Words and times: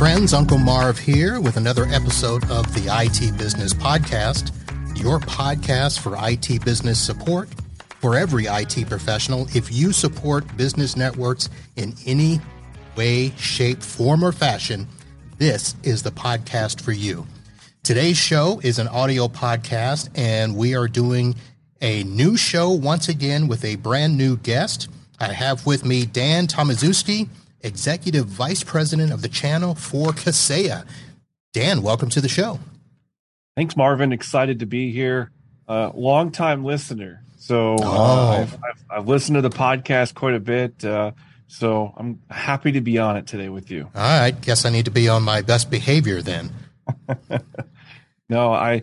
friends. 0.00 0.32
Uncle 0.32 0.56
Marv 0.56 0.98
here 0.98 1.42
with 1.42 1.58
another 1.58 1.84
episode 1.84 2.42
of 2.50 2.64
the 2.72 2.88
IT 2.90 3.36
Business 3.36 3.74
Podcast, 3.74 4.50
your 4.98 5.20
podcast 5.20 5.98
for 5.98 6.16
IT 6.18 6.64
business 6.64 6.98
support 6.98 7.50
for 8.00 8.16
every 8.16 8.46
IT 8.46 8.88
professional. 8.88 9.46
If 9.54 9.70
you 9.70 9.92
support 9.92 10.56
business 10.56 10.96
networks 10.96 11.50
in 11.76 11.94
any 12.06 12.40
way, 12.96 13.32
shape, 13.36 13.82
form, 13.82 14.24
or 14.24 14.32
fashion, 14.32 14.88
this 15.36 15.76
is 15.82 16.02
the 16.02 16.10
podcast 16.10 16.80
for 16.80 16.92
you. 16.92 17.26
Today's 17.82 18.16
show 18.16 18.58
is 18.64 18.78
an 18.78 18.88
audio 18.88 19.28
podcast, 19.28 20.08
and 20.14 20.56
we 20.56 20.74
are 20.74 20.88
doing 20.88 21.34
a 21.82 22.04
new 22.04 22.38
show 22.38 22.70
once 22.70 23.10
again 23.10 23.48
with 23.48 23.66
a 23.66 23.76
brand 23.76 24.16
new 24.16 24.38
guest. 24.38 24.88
I 25.20 25.34
have 25.34 25.66
with 25.66 25.84
me 25.84 26.06
Dan 26.06 26.46
Tomaszewski, 26.46 27.28
Executive 27.62 28.26
Vice 28.26 28.64
President 28.64 29.12
of 29.12 29.22
the 29.22 29.28
channel 29.28 29.74
for 29.74 30.08
Kaseya. 30.08 30.84
Dan, 31.52 31.82
welcome 31.82 32.08
to 32.10 32.20
the 32.20 32.28
show. 32.28 32.58
Thanks, 33.56 33.76
Marvin. 33.76 34.12
Excited 34.12 34.60
to 34.60 34.66
be 34.66 34.92
here. 34.92 35.30
Uh, 35.68 35.90
long 35.94 36.30
time 36.30 36.64
listener. 36.64 37.22
So 37.38 37.74
uh, 37.74 37.78
Oh. 37.82 38.30
I've, 38.42 38.54
I've, 38.54 38.84
I've 38.90 39.08
listened 39.08 39.36
to 39.36 39.42
the 39.42 39.50
podcast 39.50 40.14
quite 40.14 40.34
a 40.34 40.40
bit. 40.40 40.84
Uh, 40.84 41.12
so 41.48 41.92
I'm 41.96 42.20
happy 42.30 42.72
to 42.72 42.80
be 42.80 42.98
on 42.98 43.16
it 43.16 43.26
today 43.26 43.48
with 43.48 43.70
you. 43.70 43.88
All 43.94 44.20
right, 44.20 44.38
guess 44.40 44.64
I 44.64 44.70
need 44.70 44.84
to 44.84 44.90
be 44.90 45.08
on 45.08 45.22
my 45.22 45.42
best 45.42 45.70
behavior 45.70 46.22
then. 46.22 46.50
No, 48.28 48.52
I, 48.52 48.82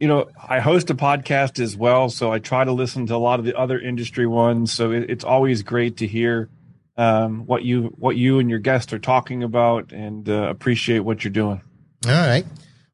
you 0.00 0.08
know, 0.08 0.28
I 0.48 0.58
host 0.58 0.90
a 0.90 0.96
podcast 0.96 1.60
as 1.62 1.76
well. 1.76 2.08
So 2.10 2.32
I 2.32 2.40
try 2.40 2.64
to 2.64 2.72
listen 2.72 3.06
to 3.06 3.14
a 3.14 3.18
lot 3.18 3.38
of 3.38 3.44
the 3.44 3.56
other 3.56 3.78
industry 3.78 4.26
ones. 4.26 4.72
So 4.72 4.90
it, 4.90 5.08
it's 5.08 5.22
always 5.22 5.62
great 5.62 5.98
to 5.98 6.08
hear 6.08 6.48
um, 6.96 7.46
what 7.46 7.62
you 7.62 7.94
what 7.98 8.16
you 8.16 8.38
and 8.38 8.50
your 8.50 8.58
guests 8.58 8.92
are 8.92 8.98
talking 8.98 9.42
about, 9.42 9.92
and 9.92 10.28
uh, 10.28 10.48
appreciate 10.48 11.00
what 11.00 11.24
you're 11.24 11.32
doing. 11.32 11.60
All 12.06 12.12
right. 12.12 12.44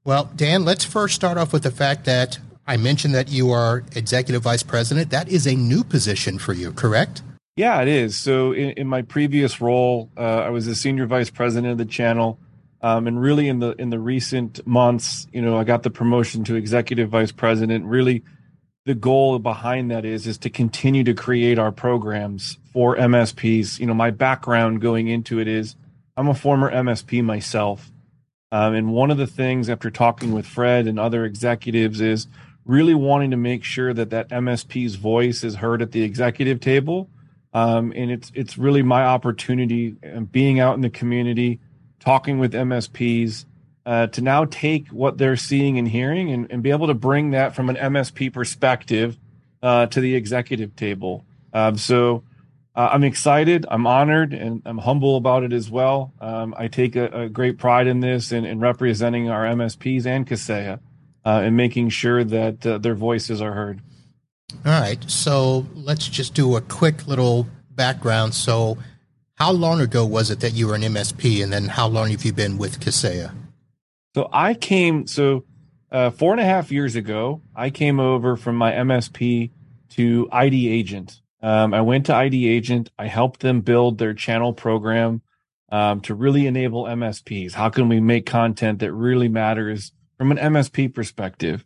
Well, 0.04 0.30
Dan, 0.36 0.64
let's 0.64 0.84
first 0.84 1.14
start 1.14 1.36
off 1.36 1.52
with 1.52 1.64
the 1.64 1.70
fact 1.70 2.04
that 2.04 2.38
I 2.66 2.76
mentioned 2.76 3.14
that 3.14 3.28
you 3.28 3.50
are 3.50 3.84
Executive 3.94 4.42
Vice 4.42 4.62
President. 4.62 5.10
That 5.10 5.28
is 5.28 5.46
a 5.46 5.54
new 5.54 5.84
position 5.84 6.38
for 6.38 6.52
you, 6.52 6.72
correct? 6.72 7.22
Yeah, 7.56 7.80
it 7.80 7.88
is. 7.88 8.16
So 8.16 8.52
in, 8.52 8.70
in 8.72 8.86
my 8.86 9.02
previous 9.02 9.60
role, 9.60 10.10
uh, 10.16 10.20
I 10.20 10.50
was 10.50 10.66
the 10.66 10.74
senior 10.74 11.06
vice 11.06 11.30
president 11.30 11.72
of 11.72 11.78
the 11.78 11.86
channel, 11.86 12.38
um, 12.82 13.06
and 13.06 13.20
really 13.20 13.48
in 13.48 13.60
the 13.60 13.72
in 13.78 13.90
the 13.90 13.98
recent 13.98 14.66
months, 14.66 15.26
you 15.32 15.40
know, 15.40 15.56
I 15.56 15.64
got 15.64 15.82
the 15.82 15.90
promotion 15.90 16.44
to 16.44 16.54
executive 16.54 17.08
vice 17.08 17.32
president. 17.32 17.86
Really, 17.86 18.24
the 18.86 18.94
goal 18.94 19.38
behind 19.40 19.90
that 19.90 20.04
is 20.04 20.26
is 20.28 20.38
to 20.38 20.48
continue 20.48 21.02
to 21.04 21.12
create 21.12 21.58
our 21.58 21.72
programs 21.72 22.56
for 22.72 22.96
MSPs. 22.96 23.80
You 23.80 23.86
know, 23.86 23.94
my 23.94 24.10
background 24.12 24.80
going 24.80 25.08
into 25.08 25.40
it 25.40 25.48
is 25.48 25.74
I'm 26.16 26.28
a 26.28 26.34
former 26.34 26.70
MSP 26.70 27.22
myself, 27.22 27.90
um, 28.52 28.74
and 28.74 28.92
one 28.92 29.10
of 29.10 29.18
the 29.18 29.26
things 29.26 29.68
after 29.68 29.90
talking 29.90 30.32
with 30.32 30.46
Fred 30.46 30.86
and 30.86 31.00
other 31.00 31.24
executives 31.24 32.00
is 32.00 32.28
really 32.64 32.94
wanting 32.94 33.32
to 33.32 33.36
make 33.36 33.64
sure 33.64 33.92
that 33.92 34.10
that 34.10 34.28
MSP's 34.28 34.94
voice 34.94 35.42
is 35.42 35.56
heard 35.56 35.82
at 35.82 35.90
the 35.90 36.02
executive 36.02 36.60
table. 36.60 37.10
Um, 37.52 37.92
and 37.96 38.10
it's 38.10 38.30
it's 38.34 38.56
really 38.56 38.82
my 38.82 39.04
opportunity 39.04 39.96
uh, 40.04 40.20
being 40.20 40.60
out 40.60 40.76
in 40.76 40.80
the 40.82 40.90
community, 40.90 41.58
talking 41.98 42.38
with 42.38 42.52
MSPs, 42.52 43.46
uh, 43.86 44.08
to 44.08 44.20
now 44.20 44.44
take 44.44 44.88
what 44.88 45.16
they're 45.16 45.36
seeing 45.36 45.78
and 45.78 45.88
hearing 45.88 46.32
and, 46.32 46.50
and 46.50 46.62
be 46.62 46.70
able 46.70 46.88
to 46.88 46.94
bring 46.94 47.30
that 47.30 47.54
from 47.54 47.70
an 47.70 47.76
MSP 47.76 48.32
perspective 48.32 49.16
uh, 49.62 49.86
to 49.86 50.00
the 50.00 50.16
executive 50.16 50.74
table. 50.74 51.24
Um, 51.52 51.78
so 51.78 52.24
uh, 52.74 52.90
I'm 52.92 53.04
excited, 53.04 53.64
I'm 53.70 53.86
honored, 53.86 54.34
and 54.34 54.60
I'm 54.66 54.78
humble 54.78 55.16
about 55.16 55.44
it 55.44 55.52
as 55.52 55.70
well. 55.70 56.12
Um, 56.20 56.52
I 56.58 56.66
take 56.66 56.96
a, 56.96 57.06
a 57.06 57.28
great 57.28 57.58
pride 57.58 57.86
in 57.86 58.00
this 58.00 58.32
and, 58.32 58.44
and 58.44 58.60
representing 58.60 59.30
our 59.30 59.44
MSPs 59.44 60.04
and 60.04 60.26
Kaseya 60.26 60.80
uh, 61.24 61.40
and 61.44 61.56
making 61.56 61.90
sure 61.90 62.24
that 62.24 62.66
uh, 62.66 62.78
their 62.78 62.96
voices 62.96 63.40
are 63.40 63.52
heard. 63.52 63.80
All 64.64 64.72
right. 64.72 64.98
So 65.08 65.66
let's 65.74 66.08
just 66.08 66.34
do 66.34 66.56
a 66.56 66.60
quick 66.60 67.06
little 67.06 67.46
background. 67.70 68.34
So, 68.34 68.78
how 69.34 69.52
long 69.52 69.80
ago 69.80 70.04
was 70.06 70.30
it 70.30 70.40
that 70.40 70.54
you 70.54 70.66
were 70.66 70.74
an 70.74 70.80
MSP, 70.80 71.42
and 71.42 71.52
then 71.52 71.64
how 71.64 71.86
long 71.86 72.08
have 72.08 72.24
you 72.24 72.32
been 72.32 72.56
with 72.56 72.80
Kaseya? 72.80 73.34
So 74.16 74.30
I 74.32 74.54
came 74.54 75.06
so 75.06 75.44
uh, 75.92 76.08
four 76.08 76.32
and 76.32 76.40
a 76.40 76.44
half 76.44 76.72
years 76.72 76.96
ago. 76.96 77.42
I 77.54 77.68
came 77.68 78.00
over 78.00 78.34
from 78.34 78.56
my 78.56 78.72
MSP 78.72 79.50
to 79.90 80.28
ID 80.32 80.70
Agent. 80.70 81.20
Um, 81.42 81.74
I 81.74 81.82
went 81.82 82.06
to 82.06 82.14
ID 82.14 82.48
Agent. 82.48 82.90
I 82.98 83.08
helped 83.08 83.40
them 83.40 83.60
build 83.60 83.98
their 83.98 84.14
channel 84.14 84.54
program 84.54 85.20
um, 85.70 86.00
to 86.00 86.14
really 86.14 86.46
enable 86.46 86.84
MSPs. 86.84 87.52
How 87.52 87.68
can 87.68 87.90
we 87.90 88.00
make 88.00 88.24
content 88.24 88.78
that 88.78 88.90
really 88.90 89.28
matters 89.28 89.92
from 90.16 90.30
an 90.30 90.38
MSP 90.38 90.94
perspective? 90.94 91.62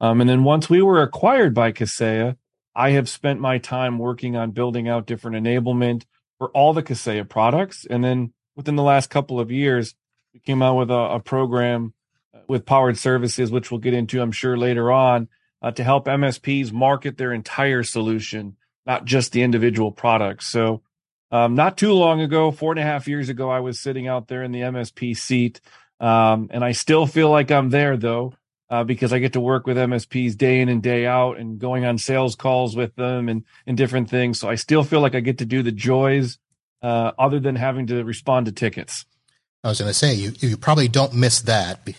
Um, 0.00 0.20
and 0.20 0.28
then 0.28 0.42
once 0.42 0.68
we 0.68 0.82
were 0.82 1.02
acquired 1.02 1.54
by 1.54 1.70
Kaseya, 1.70 2.34
I 2.74 2.90
have 2.90 3.08
spent 3.08 3.38
my 3.38 3.58
time 3.58 4.00
working 4.00 4.34
on 4.34 4.50
building 4.50 4.88
out 4.88 5.06
different 5.06 5.36
enablement 5.36 6.02
for 6.38 6.50
all 6.50 6.72
the 6.72 6.82
Kaseya 6.82 7.28
products. 7.28 7.86
And 7.88 8.02
then 8.02 8.32
within 8.56 8.74
the 8.74 8.82
last 8.82 9.08
couple 9.08 9.38
of 9.38 9.52
years, 9.52 9.94
we 10.32 10.40
came 10.40 10.62
out 10.62 10.76
with 10.76 10.90
a, 10.90 10.94
a 10.94 11.20
program 11.20 11.94
uh, 12.34 12.38
with 12.48 12.66
Powered 12.66 12.98
Services, 12.98 13.50
which 13.50 13.70
we'll 13.70 13.80
get 13.80 13.94
into, 13.94 14.20
I'm 14.20 14.32
sure, 14.32 14.56
later 14.56 14.90
on, 14.90 15.28
uh, 15.60 15.70
to 15.72 15.84
help 15.84 16.06
MSPs 16.06 16.72
market 16.72 17.16
their 17.16 17.32
entire 17.32 17.82
solution, 17.82 18.56
not 18.86 19.04
just 19.04 19.32
the 19.32 19.42
individual 19.42 19.92
products. 19.92 20.46
So, 20.48 20.82
um, 21.30 21.54
not 21.54 21.78
too 21.78 21.92
long 21.92 22.20
ago, 22.20 22.50
four 22.50 22.72
and 22.72 22.80
a 22.80 22.84
half 22.84 23.08
years 23.08 23.30
ago, 23.30 23.50
I 23.50 23.60
was 23.60 23.80
sitting 23.80 24.06
out 24.06 24.28
there 24.28 24.42
in 24.42 24.52
the 24.52 24.60
MSP 24.60 25.16
seat. 25.16 25.60
Um, 25.98 26.48
and 26.50 26.64
I 26.64 26.72
still 26.72 27.06
feel 27.06 27.30
like 27.30 27.50
I'm 27.50 27.70
there, 27.70 27.96
though, 27.96 28.34
uh, 28.68 28.84
because 28.84 29.12
I 29.12 29.18
get 29.18 29.34
to 29.34 29.40
work 29.40 29.66
with 29.66 29.76
MSPs 29.76 30.36
day 30.36 30.60
in 30.60 30.68
and 30.68 30.82
day 30.82 31.06
out 31.06 31.38
and 31.38 31.58
going 31.58 31.84
on 31.84 31.96
sales 31.96 32.34
calls 32.34 32.74
with 32.74 32.94
them 32.96 33.28
and, 33.28 33.44
and 33.66 33.76
different 33.76 34.10
things. 34.10 34.40
So 34.40 34.48
I 34.48 34.56
still 34.56 34.82
feel 34.82 35.00
like 35.00 35.14
I 35.14 35.20
get 35.20 35.38
to 35.38 35.46
do 35.46 35.62
the 35.62 35.72
joys 35.72 36.38
uh, 36.82 37.12
other 37.18 37.38
than 37.38 37.54
having 37.54 37.86
to 37.86 38.02
respond 38.02 38.46
to 38.46 38.52
tickets. 38.52 39.06
I 39.64 39.68
was 39.68 39.78
going 39.80 39.90
to 39.90 39.94
say 39.94 40.14
you 40.14 40.32
you 40.40 40.56
probably 40.56 40.88
don't 40.88 41.14
miss 41.14 41.40
that. 41.42 41.80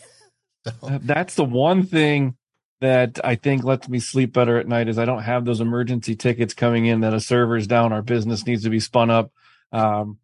So- 0.66 0.72
Uh, 0.82 1.00
That's 1.02 1.36
the 1.36 1.44
one 1.44 1.84
thing 1.86 2.38
that 2.80 3.20
I 3.22 3.36
think 3.36 3.66
lets 3.66 3.90
me 3.90 4.00
sleep 4.00 4.32
better 4.32 4.58
at 4.58 4.66
night 4.68 4.88
is 4.88 4.98
I 4.98 5.04
don't 5.04 5.24
have 5.24 5.44
those 5.44 5.60
emergency 5.60 6.16
tickets 6.16 6.54
coming 6.54 6.86
in 6.86 7.02
that 7.02 7.14
a 7.14 7.20
server's 7.20 7.68
down, 7.68 7.92
our 7.92 8.02
business 8.02 8.46
needs 8.46 8.64
to 8.64 8.70
be 8.70 8.80
spun 8.80 9.10
up. 9.10 9.32
Um, 9.74 10.20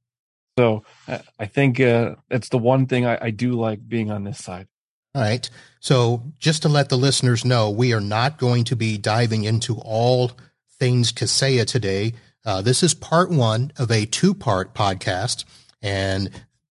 so 0.58 0.84
uh, 1.10 1.20
I 1.38 1.46
think 1.46 1.82
uh, 1.82 2.16
that's 2.30 2.48
the 2.50 2.58
one 2.58 2.86
thing 2.86 3.06
I, 3.06 3.18
I 3.22 3.30
do 3.32 3.52
like 3.60 3.86
being 3.86 4.12
on 4.12 4.24
this 4.24 4.38
side. 4.42 4.68
All 5.16 5.22
right. 5.22 5.50
So, 5.82 6.24
just 6.38 6.62
to 6.62 6.70
let 6.70 6.88
the 6.90 6.98
listeners 6.98 7.44
know, 7.44 7.70
we 7.70 7.94
are 7.94 8.00
not 8.02 8.38
going 8.38 8.64
to 8.66 8.76
be 8.76 8.98
diving 8.98 9.44
into 9.44 9.76
all 9.80 10.32
things 10.80 11.12
Kaseya 11.12 11.66
today. 11.66 12.14
Uh, 12.46 12.62
this 12.62 12.82
is 12.84 12.94
part 12.94 13.30
one 13.30 13.72
of 13.78 13.92
a 13.92 14.06
two 14.06 14.34
part 14.34 14.74
podcast, 14.74 15.46
and 15.82 16.30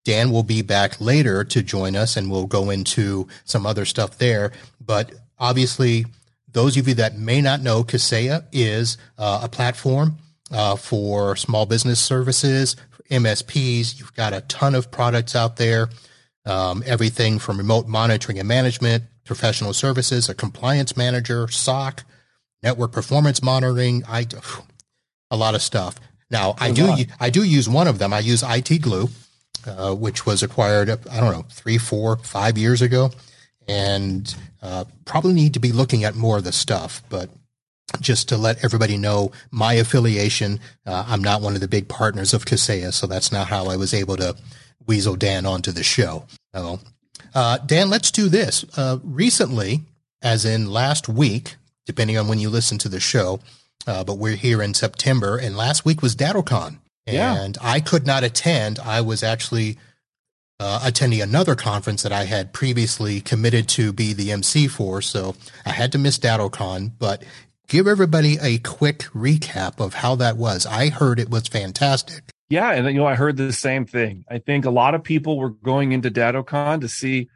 Dan 0.07 0.31
will 0.31 0.43
be 0.43 0.61
back 0.61 1.01
later 1.01 1.43
to 1.43 1.61
join 1.61 1.97
us 1.97 2.15
and 2.15 2.31
we'll 2.31 2.47
go 2.47 2.69
into 2.69 3.27
some 3.43 3.65
other 3.65 3.83
stuff 3.83 4.17
there. 4.17 4.53
But 4.79 5.11
obviously, 5.37 6.05
those 6.47 6.77
of 6.77 6.87
you 6.87 6.93
that 6.93 7.17
may 7.17 7.41
not 7.41 7.61
know, 7.61 7.83
Kaseya 7.83 8.45
is 8.53 8.97
uh, 9.17 9.41
a 9.43 9.49
platform 9.49 10.17
uh, 10.49 10.77
for 10.77 11.35
small 11.35 11.65
business 11.65 11.99
services, 11.99 12.77
MSPs. 13.11 13.99
You've 13.99 14.13
got 14.13 14.33
a 14.33 14.39
ton 14.39 14.75
of 14.75 14.91
products 14.91 15.35
out 15.35 15.57
there 15.57 15.89
um, 16.47 16.81
everything 16.85 17.39
from 17.39 17.57
remote 17.57 17.87
monitoring 17.87 18.39
and 18.39 18.47
management, 18.47 19.03
professional 19.25 19.73
services, 19.73 20.29
a 20.29 20.33
compliance 20.33 20.95
manager, 20.95 21.49
SOC, 21.49 22.05
network 22.63 22.93
performance 22.93 23.43
monitoring, 23.43 24.03
I, 24.07 24.25
a 25.29 25.35
lot 25.35 25.55
of 25.55 25.61
stuff. 25.61 25.99
Now 26.31 26.55
I 26.57 26.71
do. 26.71 26.95
I 27.19 27.29
do 27.29 27.43
use 27.43 27.67
one 27.67 27.87
of 27.87 27.99
them. 27.99 28.13
I 28.13 28.19
use 28.19 28.43
IT 28.43 28.81
Glue, 28.81 29.09
uh, 29.67 29.93
which 29.93 30.25
was 30.25 30.41
acquired 30.43 30.89
I 30.89 31.19
don't 31.19 31.33
know 31.33 31.45
three, 31.49 31.77
four, 31.77 32.17
five 32.17 32.57
years 32.57 32.81
ago, 32.81 33.11
and 33.67 34.33
uh, 34.61 34.85
probably 35.05 35.33
need 35.33 35.53
to 35.53 35.59
be 35.59 35.71
looking 35.71 36.03
at 36.03 36.15
more 36.15 36.37
of 36.37 36.43
the 36.43 36.51
stuff. 36.51 37.03
But 37.09 37.29
just 38.01 38.29
to 38.29 38.37
let 38.37 38.63
everybody 38.63 38.97
know 38.97 39.31
my 39.51 39.73
affiliation, 39.73 40.59
uh, 40.85 41.05
I'm 41.07 41.23
not 41.23 41.41
one 41.41 41.55
of 41.55 41.61
the 41.61 41.67
big 41.67 41.87
partners 41.87 42.33
of 42.33 42.45
Kaseya, 42.45 42.93
so 42.93 43.07
that's 43.07 43.31
not 43.31 43.47
how 43.47 43.67
I 43.67 43.77
was 43.77 43.93
able 43.93 44.17
to 44.17 44.35
weasel 44.85 45.15
Dan 45.15 45.45
onto 45.45 45.71
the 45.71 45.83
show. 45.83 46.25
So, 46.53 46.79
uh, 47.33 47.57
Dan, 47.59 47.89
let's 47.89 48.11
do 48.11 48.29
this. 48.29 48.65
Uh, 48.75 48.99
recently, 49.03 49.81
as 50.21 50.45
in 50.45 50.71
last 50.71 51.07
week, 51.07 51.55
depending 51.85 52.17
on 52.17 52.27
when 52.27 52.39
you 52.39 52.49
listen 52.49 52.77
to 52.79 52.89
the 52.89 52.99
show, 52.99 53.39
uh, 53.85 54.03
but 54.03 54.17
we're 54.17 54.35
here 54.35 54.61
in 54.61 54.73
September, 54.73 55.37
and 55.37 55.55
last 55.55 55.85
week 55.85 56.01
was 56.01 56.15
DattoCon. 57.07 57.13
Yeah. 57.13 57.41
And 57.41 57.57
I 57.61 57.79
could 57.79 58.05
not 58.05 58.23
attend. 58.23 58.79
I 58.79 59.01
was 59.01 59.23
actually 59.23 59.77
uh, 60.59 60.81
attending 60.83 61.21
another 61.21 61.55
conference 61.55 62.03
that 62.03 62.11
I 62.11 62.25
had 62.25 62.53
previously 62.53 63.21
committed 63.21 63.67
to 63.69 63.93
be 63.93 64.13
the 64.13 64.31
MC 64.31 64.67
for, 64.67 65.01
so 65.01 65.35
I 65.65 65.71
had 65.71 65.91
to 65.91 65.97
miss 65.97 66.17
DattoCon. 66.17 66.91
But 66.97 67.23
give 67.67 67.87
everybody 67.87 68.37
a 68.41 68.57
quick 68.59 68.99
recap 69.13 69.79
of 69.79 69.95
how 69.95 70.15
that 70.15 70.37
was. 70.37 70.65
I 70.65 70.89
heard 70.89 71.19
it 71.19 71.29
was 71.29 71.47
fantastic. 71.47 72.23
Yeah, 72.49 72.71
and 72.71 72.87
you 72.87 72.93
know, 72.93 73.05
I 73.05 73.15
heard 73.15 73.37
the 73.37 73.51
same 73.51 73.85
thing. 73.85 74.23
I 74.29 74.39
think 74.39 74.65
a 74.65 74.69
lot 74.69 74.95
of 74.95 75.03
people 75.03 75.37
were 75.37 75.49
going 75.49 75.91
into 75.91 76.09
DattoCon 76.09 76.81
to 76.81 76.87
see 76.87 77.29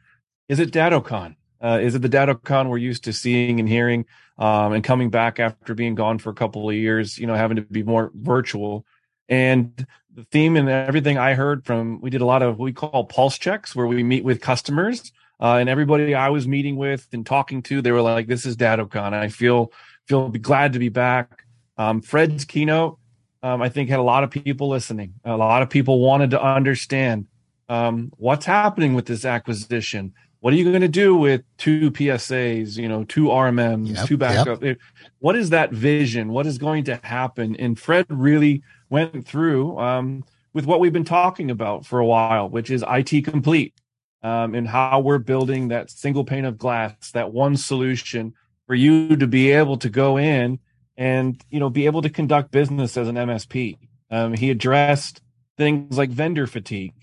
is 0.47 0.59
it 0.59 0.71
DattoCon? 0.71 1.35
Uh, 1.63 1.79
is 1.81 1.95
it 1.95 2.01
the 2.01 2.09
DattoCon 2.09 2.67
we're 2.67 2.77
used 2.77 3.03
to 3.05 3.13
seeing 3.13 3.59
and 3.59 3.69
hearing, 3.69 4.05
um, 4.37 4.73
and 4.73 4.83
coming 4.83 5.09
back 5.09 5.39
after 5.39 5.73
being 5.73 5.95
gone 5.95 6.17
for 6.17 6.29
a 6.29 6.33
couple 6.33 6.69
of 6.69 6.75
years? 6.75 7.17
You 7.17 7.27
know, 7.27 7.35
having 7.35 7.57
to 7.57 7.61
be 7.61 7.83
more 7.83 8.11
virtual. 8.15 8.85
And 9.29 9.85
the 10.13 10.23
theme 10.23 10.55
and 10.55 10.69
everything 10.69 11.17
I 11.17 11.33
heard 11.33 11.65
from, 11.65 12.01
we 12.01 12.09
did 12.09 12.21
a 12.21 12.25
lot 12.25 12.41
of 12.41 12.57
what 12.57 12.65
we 12.65 12.73
call 12.73 13.05
pulse 13.05 13.37
checks, 13.37 13.75
where 13.75 13.87
we 13.87 14.03
meet 14.03 14.23
with 14.23 14.41
customers, 14.41 15.11
uh, 15.39 15.55
and 15.55 15.69
everybody 15.69 16.13
I 16.13 16.29
was 16.29 16.47
meeting 16.47 16.75
with 16.75 17.07
and 17.13 17.25
talking 17.25 17.63
to, 17.63 17.81
they 17.81 17.91
were 17.91 18.01
like, 18.01 18.27
"This 18.27 18.45
is 18.45 18.57
DattoCon," 18.57 19.07
and 19.07 19.15
I 19.15 19.29
feel 19.29 19.71
feel 20.05 20.29
glad 20.29 20.73
to 20.73 20.79
be 20.79 20.89
back. 20.89 21.45
Um, 21.77 22.01
Fred's 22.01 22.45
keynote, 22.45 22.99
um, 23.41 23.61
I 23.61 23.69
think, 23.69 23.89
had 23.89 23.99
a 23.99 24.03
lot 24.03 24.23
of 24.23 24.29
people 24.29 24.69
listening. 24.69 25.13
A 25.23 25.37
lot 25.37 25.61
of 25.61 25.69
people 25.69 25.99
wanted 25.99 26.31
to 26.31 26.43
understand 26.43 27.27
um, 27.69 28.11
what's 28.17 28.45
happening 28.45 28.93
with 28.93 29.05
this 29.05 29.25
acquisition 29.25 30.13
what 30.41 30.53
are 30.53 30.57
you 30.57 30.65
going 30.65 30.81
to 30.81 30.87
do 30.87 31.15
with 31.15 31.43
two 31.57 31.91
PSAs, 31.91 32.75
you 32.75 32.89
know, 32.89 33.03
two 33.03 33.25
RMMs, 33.25 33.95
yep, 33.95 34.07
two 34.07 34.17
backup? 34.17 34.63
Yep. 34.63 34.79
What 35.19 35.35
is 35.35 35.51
that 35.51 35.71
vision? 35.71 36.29
What 36.29 36.47
is 36.47 36.57
going 36.57 36.83
to 36.85 36.99
happen? 37.03 37.55
And 37.55 37.79
Fred 37.79 38.07
really 38.09 38.63
went 38.91 39.25
through 39.27 39.79
um, 39.79 40.23
with 40.53 40.65
what 40.65 40.79
we've 40.79 40.93
been 40.93 41.03
talking 41.03 41.49
about 41.49 41.85
for 41.85 41.99
a 41.99 42.05
while, 42.05 42.49
which 42.49 42.69
is 42.69 42.83
IT 42.87 43.23
complete 43.25 43.73
um, 44.21 44.53
and 44.53 44.67
how 44.67 44.99
we're 44.99 45.17
building 45.17 45.69
that 45.69 45.89
single 45.89 46.23
pane 46.23 46.45
of 46.45 46.57
glass, 46.57 47.11
that 47.11 47.33
one 47.33 47.57
solution 47.57 48.33
for 48.67 48.75
you 48.75 49.15
to 49.15 49.25
be 49.25 49.51
able 49.51 49.77
to 49.77 49.89
go 49.89 50.17
in 50.17 50.59
and, 50.97 51.41
you 51.49 51.59
know, 51.59 51.69
be 51.69 51.87
able 51.87 52.03
to 52.03 52.09
conduct 52.09 52.51
business 52.51 52.97
as 52.97 53.07
an 53.07 53.15
MSP. 53.15 53.77
Um, 54.11 54.33
he 54.33 54.51
addressed 54.51 55.21
things 55.57 55.97
like 55.97 56.09
vendor 56.09 56.45
fatigue 56.45 56.93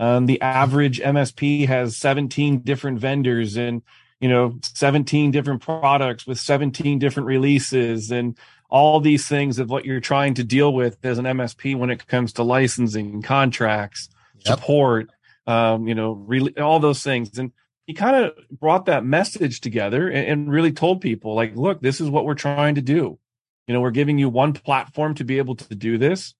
um, 0.00 0.26
the 0.26 0.40
average 0.40 1.00
MSP 1.00 1.66
has 1.68 1.96
17 1.96 2.60
different 2.60 2.98
vendors 2.98 3.56
and 3.56 3.82
you 4.20 4.28
know 4.28 4.58
17 4.62 5.30
different 5.30 5.62
products 5.62 6.26
with 6.26 6.38
17 6.38 6.98
different 6.98 7.26
releases 7.26 8.10
and 8.10 8.36
all 8.70 9.00
these 9.00 9.28
things 9.28 9.58
of 9.58 9.70
what 9.70 9.84
you're 9.84 10.00
trying 10.00 10.34
to 10.34 10.44
deal 10.44 10.72
with 10.72 10.98
as 11.04 11.18
an 11.18 11.24
MSP 11.24 11.76
when 11.76 11.90
it 11.90 12.06
comes 12.06 12.32
to 12.34 12.42
licensing, 12.42 13.22
contracts, 13.22 14.08
yep. 14.36 14.58
support, 14.58 15.10
um, 15.46 15.86
you 15.86 15.94
know, 15.94 16.12
re- 16.12 16.54
all 16.60 16.80
those 16.80 17.02
things. 17.02 17.38
And 17.38 17.52
he 17.86 17.94
kind 17.94 18.16
of 18.16 18.32
brought 18.50 18.86
that 18.86 19.04
message 19.04 19.60
together 19.60 20.08
and, 20.08 20.26
and 20.26 20.50
really 20.50 20.72
told 20.72 21.00
people, 21.00 21.34
like, 21.34 21.54
look, 21.56 21.80
this 21.82 22.00
is 22.00 22.08
what 22.08 22.24
we're 22.24 22.34
trying 22.34 22.74
to 22.76 22.82
do. 22.82 23.18
You 23.66 23.74
know, 23.74 23.80
we're 23.80 23.90
giving 23.90 24.18
you 24.18 24.28
one 24.28 24.52
platform 24.52 25.14
to 25.16 25.24
be 25.24 25.38
able 25.38 25.56
to 25.56 25.74
do 25.74 25.98
this. 25.98 26.34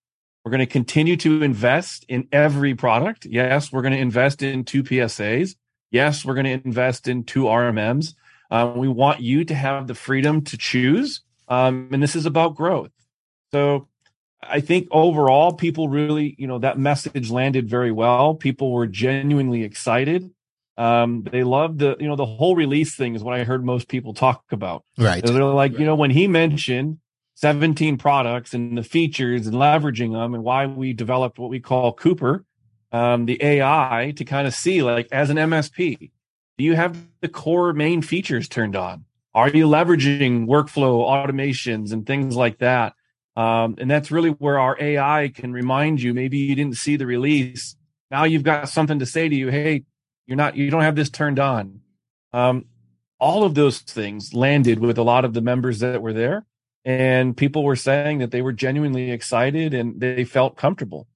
We're 0.44 0.50
going 0.50 0.60
to 0.60 0.66
continue 0.66 1.16
to 1.18 1.42
invest 1.42 2.04
in 2.08 2.28
every 2.30 2.74
product. 2.74 3.24
Yes, 3.24 3.72
we're 3.72 3.80
going 3.80 3.94
to 3.94 3.98
invest 3.98 4.42
in 4.42 4.64
two 4.64 4.82
PSAs. 4.82 5.56
Yes, 5.90 6.24
we're 6.24 6.34
going 6.34 6.60
to 6.60 6.66
invest 6.66 7.08
in 7.08 7.24
two 7.24 7.44
RMMs. 7.44 8.14
Um, 8.50 8.76
we 8.76 8.88
want 8.88 9.20
you 9.20 9.44
to 9.44 9.54
have 9.54 9.86
the 9.86 9.94
freedom 9.94 10.42
to 10.42 10.58
choose. 10.58 11.22
Um, 11.48 11.88
and 11.92 12.02
this 12.02 12.16
is 12.16 12.26
about 12.26 12.54
growth. 12.54 12.90
So 13.52 13.88
I 14.42 14.60
think 14.60 14.88
overall, 14.90 15.52
people 15.52 15.88
really, 15.88 16.34
you 16.38 16.46
know, 16.46 16.58
that 16.58 16.78
message 16.78 17.30
landed 17.30 17.68
very 17.68 17.92
well. 17.92 18.34
People 18.34 18.72
were 18.72 18.86
genuinely 18.86 19.62
excited. 19.62 20.30
Um, 20.76 21.22
they 21.30 21.44
loved 21.44 21.78
the, 21.78 21.96
you 22.00 22.08
know, 22.08 22.16
the 22.16 22.26
whole 22.26 22.56
release 22.56 22.96
thing 22.96 23.14
is 23.14 23.22
what 23.22 23.34
I 23.38 23.44
heard 23.44 23.64
most 23.64 23.88
people 23.88 24.12
talk 24.12 24.42
about. 24.50 24.84
Right. 24.98 25.24
they're 25.24 25.44
like, 25.44 25.72
right. 25.72 25.80
you 25.80 25.86
know, 25.86 25.94
when 25.94 26.10
he 26.10 26.26
mentioned 26.26 26.98
17 27.36 27.96
products 27.96 28.54
and 28.54 28.76
the 28.76 28.82
features 28.82 29.46
and 29.46 29.56
leveraging 29.56 30.12
them 30.12 30.34
and 30.34 30.42
why 30.42 30.66
we 30.66 30.92
developed 30.92 31.38
what 31.38 31.50
we 31.50 31.60
call 31.60 31.92
Cooper, 31.92 32.44
um, 32.92 33.26
the 33.26 33.42
AI 33.42 34.12
to 34.16 34.24
kind 34.24 34.46
of 34.46 34.54
see 34.54 34.82
like 34.82 35.08
as 35.12 35.30
an 35.30 35.36
MSP, 35.36 36.10
do 36.58 36.64
you 36.64 36.74
have 36.74 36.96
the 37.20 37.28
core 37.28 37.72
main 37.72 38.02
features 38.02 38.48
turned 38.48 38.76
on? 38.76 39.04
Are 39.34 39.48
you 39.48 39.66
leveraging 39.66 40.46
workflow 40.46 41.04
automations 41.08 41.92
and 41.92 42.06
things 42.06 42.36
like 42.36 42.58
that? 42.58 42.94
Um, 43.36 43.74
and 43.78 43.90
that's 43.90 44.10
really 44.10 44.30
where 44.30 44.60
our 44.60 44.76
AI 44.80 45.32
can 45.34 45.52
remind 45.52 46.00
you. 46.00 46.14
Maybe 46.14 46.38
you 46.38 46.54
didn't 46.54 46.76
see 46.76 46.96
the 46.96 47.06
release. 47.06 47.76
Now 48.10 48.24
you've 48.24 48.44
got 48.44 48.68
something 48.68 49.00
to 49.00 49.06
say 49.06 49.28
to 49.28 49.34
you. 49.34 49.48
Hey, 49.48 49.84
you're 50.26 50.36
not, 50.36 50.56
you 50.56 50.70
don't 50.70 50.82
have 50.82 50.94
this 50.94 51.10
turned 51.10 51.40
on. 51.40 51.80
Um, 52.32 52.66
all 53.18 53.44
of 53.44 53.54
those 53.54 53.80
things 53.80 54.34
landed 54.34 54.78
with 54.78 54.98
a 54.98 55.02
lot 55.02 55.24
of 55.24 55.34
the 55.34 55.40
members 55.40 55.80
that 55.80 56.00
were 56.00 56.12
there 56.12 56.46
and 56.84 57.36
people 57.36 57.64
were 57.64 57.76
saying 57.76 58.18
that 58.18 58.30
they 58.30 58.42
were 58.42 58.52
genuinely 58.52 59.10
excited 59.10 59.72
and 59.72 60.00
they 60.00 60.24
felt 60.24 60.56
comfortable. 60.56 61.08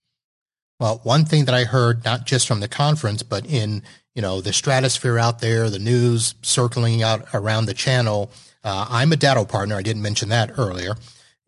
Well, 0.81 1.01
one 1.03 1.25
thing 1.25 1.47
that 1.47 1.55
I 1.55 1.65
heard, 1.65 2.05
not 2.05 2.25
just 2.25 2.47
from 2.47 2.61
the 2.61 2.69
conference, 2.69 3.23
but 3.23 3.45
in 3.47 3.83
you 4.15 4.23
know 4.23 4.41
the 4.41 4.53
stratosphere 4.53 5.19
out 5.19 5.41
there, 5.41 5.71
the 5.71 5.79
news 5.79 6.35
circling 6.43 7.03
out 7.03 7.27
around 7.35 7.67
the 7.67 7.75
channel. 7.75 8.31
Uh, 8.63 8.87
I'm 8.89 9.13
a 9.13 9.17
Datto 9.17 9.45
partner. 9.45 9.77
I 9.77 9.83
didn't 9.83 10.03
mention 10.03 10.29
that 10.29 10.59
earlier, 10.59 10.95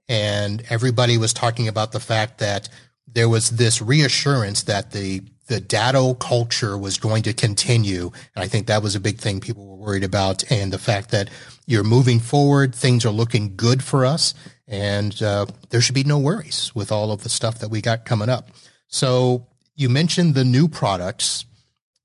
and 0.09 0.63
everybody 0.69 1.17
was 1.17 1.33
talking 1.33 1.69
about 1.69 1.93
the 1.93 2.01
fact 2.01 2.39
that 2.39 2.69
there 3.07 3.29
was 3.29 3.51
this 3.51 3.81
reassurance 3.81 4.65
that 4.65 4.91
the 4.93 5.23
the 5.47 5.61
Datto 5.61 6.15
culture 6.15 6.79
was 6.79 6.97
going 6.97 7.25
to 7.25 7.33
continue. 7.33 8.13
And 8.37 8.45
I 8.45 8.47
think 8.47 8.69
that 8.69 8.85
was 8.85 8.95
a 8.95 9.01
big 9.01 9.19
thing 9.19 9.41
people 9.41 9.67
were 9.67 9.85
worried 9.85 10.05
about. 10.05 10.49
And 10.51 10.73
the 10.73 10.79
fact 10.79 11.11
that 11.11 11.29
you're 11.67 11.83
moving 11.83 12.21
forward, 12.21 12.73
things 12.73 13.05
are 13.05 13.11
looking 13.11 13.57
good 13.57 13.83
for 13.83 14.07
us. 14.07 14.33
And 14.69 15.21
uh, 15.21 15.47
there 15.71 15.81
should 15.81 15.97
be 15.97 16.05
no 16.05 16.21
worries 16.21 16.73
with 16.73 16.93
all 16.93 17.11
of 17.11 17.25
the 17.25 17.29
stuff 17.29 17.59
that 17.59 17.69
we 17.69 17.81
got 17.81 18.05
coming 18.05 18.29
up. 18.29 18.51
So 18.91 19.47
you 19.75 19.89
mentioned 19.89 20.35
the 20.35 20.45
new 20.45 20.69
products 20.69 21.47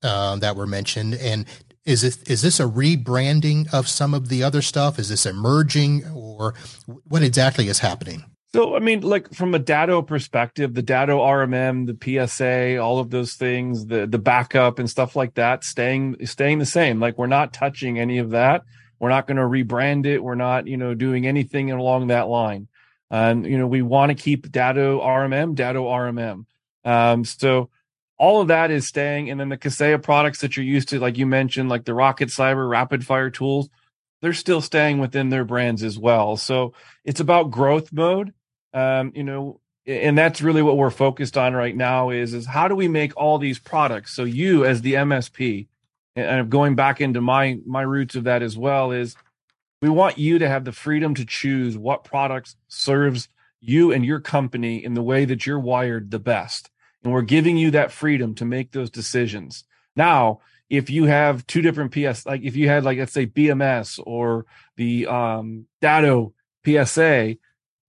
uh, 0.02 0.38
that 0.38 0.56
were 0.56 0.68
mentioned. 0.68 1.16
And 1.16 1.46
is 1.84 2.02
this, 2.02 2.22
is 2.24 2.42
this 2.42 2.60
a 2.60 2.64
rebranding 2.64 3.72
of 3.74 3.88
some 3.88 4.14
of 4.14 4.30
the 4.30 4.44
other 4.44 4.62
stuff? 4.62 4.98
Is 4.98 5.10
this 5.10 5.26
emerging 5.26 6.06
or 6.14 6.54
what 7.08 7.24
exactly 7.24 7.68
is 7.68 7.80
happening? 7.80 8.24
So, 8.54 8.76
I 8.76 8.80
mean, 8.80 9.02
like 9.02 9.34
from 9.34 9.54
a 9.54 9.60
Datto 9.60 10.02
perspective, 10.02 10.74
the 10.74 10.82
Datto 10.82 11.20
RMM, 11.20 11.88
the 11.88 12.28
PSA, 12.28 12.78
all 12.78 13.00
of 13.00 13.10
those 13.10 13.34
things, 13.34 13.88
the 13.88 14.08
the 14.08 14.18
backup 14.18 14.80
and 14.80 14.90
stuff 14.90 15.14
like 15.14 15.34
that, 15.34 15.66
staying 15.66 16.26
staying 16.26 16.60
the 16.60 16.66
same. 16.66 17.02
Like 17.02 17.18
we're 17.18 17.28
not 17.28 17.52
touching 17.52 18.00
any 18.00 18.20
of 18.20 18.30
that. 18.30 18.64
We're 19.00 19.10
not 19.10 19.28
going 19.28 19.38
to 19.38 19.44
rebrand 19.44 20.06
it. 20.06 20.24
We're 20.24 20.36
not, 20.36 20.68
you 20.68 20.78
know, 20.78 20.94
doing 20.94 21.28
anything 21.28 21.70
along 21.72 22.08
that 22.08 22.30
line. 22.30 22.70
Um, 23.12 23.44
you 23.44 23.58
know, 23.58 23.68
we 23.68 23.82
want 23.82 24.12
to 24.12 24.16
keep 24.16 24.50
Datto 24.50 25.02
RMM, 25.02 25.56
Datto 25.56 25.84
RMM. 25.84 26.46
Um, 26.86 27.26
so 27.26 27.70
all 28.18 28.40
of 28.42 28.48
that 28.48 28.72
is 28.72 28.88
staying. 28.88 29.30
And 29.30 29.40
then 29.40 29.50
the 29.50 29.58
Kaseya 29.58 30.02
products 30.02 30.40
that 30.40 30.56
you're 30.56 30.66
used 30.66 30.90
to, 30.90 31.00
like 31.00 31.18
you 31.18 31.26
mentioned, 31.26 31.68
like 31.68 31.84
the 31.84 31.92
RocketCyber 31.92 32.70
Rapid 32.70 33.06
Fire 33.06 33.30
tools, 33.30 33.68
they're 34.22 34.34
still 34.34 34.62
staying 34.62 35.00
within 35.00 35.30
their 35.30 35.44
brands 35.44 35.84
as 35.84 36.00
well. 36.00 36.38
So 36.38 36.74
it's 37.04 37.20
about 37.20 37.52
growth 37.52 37.92
mode 37.92 38.34
um, 38.76 39.14
you 39.16 39.24
know, 39.24 39.62
and 39.88 40.18
that's 40.18 40.42
really 40.42 40.62
what 40.62 40.76
we're 40.76 40.90
focused 40.90 41.38
on 41.38 41.54
right 41.54 41.76
now 41.76 42.10
is 42.10 42.34
is 42.34 42.46
how 42.46 42.68
do 42.68 42.76
we 42.76 42.90
make 42.90 43.16
all 43.16 43.38
these 43.38 43.60
products 43.60 44.14
so 44.16 44.24
you 44.24 44.66
as 44.66 44.82
the 44.82 44.94
msp 44.94 45.68
and 46.16 46.50
going 46.50 46.76
back 46.76 47.00
into 47.00 47.22
my 47.22 47.60
my 47.68 47.84
roots 47.84 48.16
of 48.16 48.24
that 48.24 48.42
as 48.42 48.58
well 48.58 48.92
is 48.92 49.16
we 49.84 49.90
want 49.90 50.18
you 50.18 50.40
to 50.40 50.50
have 50.50 50.66
the 50.66 50.72
freedom 50.72 51.14
to 51.14 51.24
choose 51.24 51.78
what 51.78 52.04
products 52.04 52.56
serves 52.68 53.30
you 53.62 53.92
and 53.92 54.04
your 54.04 54.20
company 54.20 54.84
in 54.84 54.96
the 54.96 55.04
way 55.04 55.24
that 55.24 55.46
you're 55.46 55.60
wired 55.60 56.10
the 56.10 56.20
best 56.20 56.72
and 57.06 57.14
we're 57.14 57.22
giving 57.22 57.56
you 57.56 57.72
that 57.72 57.92
freedom 57.92 58.36
to 58.36 58.44
make 58.44 58.72
those 58.72 58.90
decisions 58.90 59.64
now 59.96 60.42
if 60.70 60.90
you 60.90 61.06
have 61.06 61.48
two 61.48 61.62
different 61.62 61.92
ps 61.92 62.26
like 62.26 62.42
if 62.42 62.58
you 62.58 62.68
had 62.68 62.84
like 62.84 62.98
let's 62.98 63.14
say 63.14 63.26
BMS 63.26 64.00
or 64.06 64.46
the 64.76 65.08
um 65.08 65.68
Datto 65.80 66.34
PSA 66.66 67.38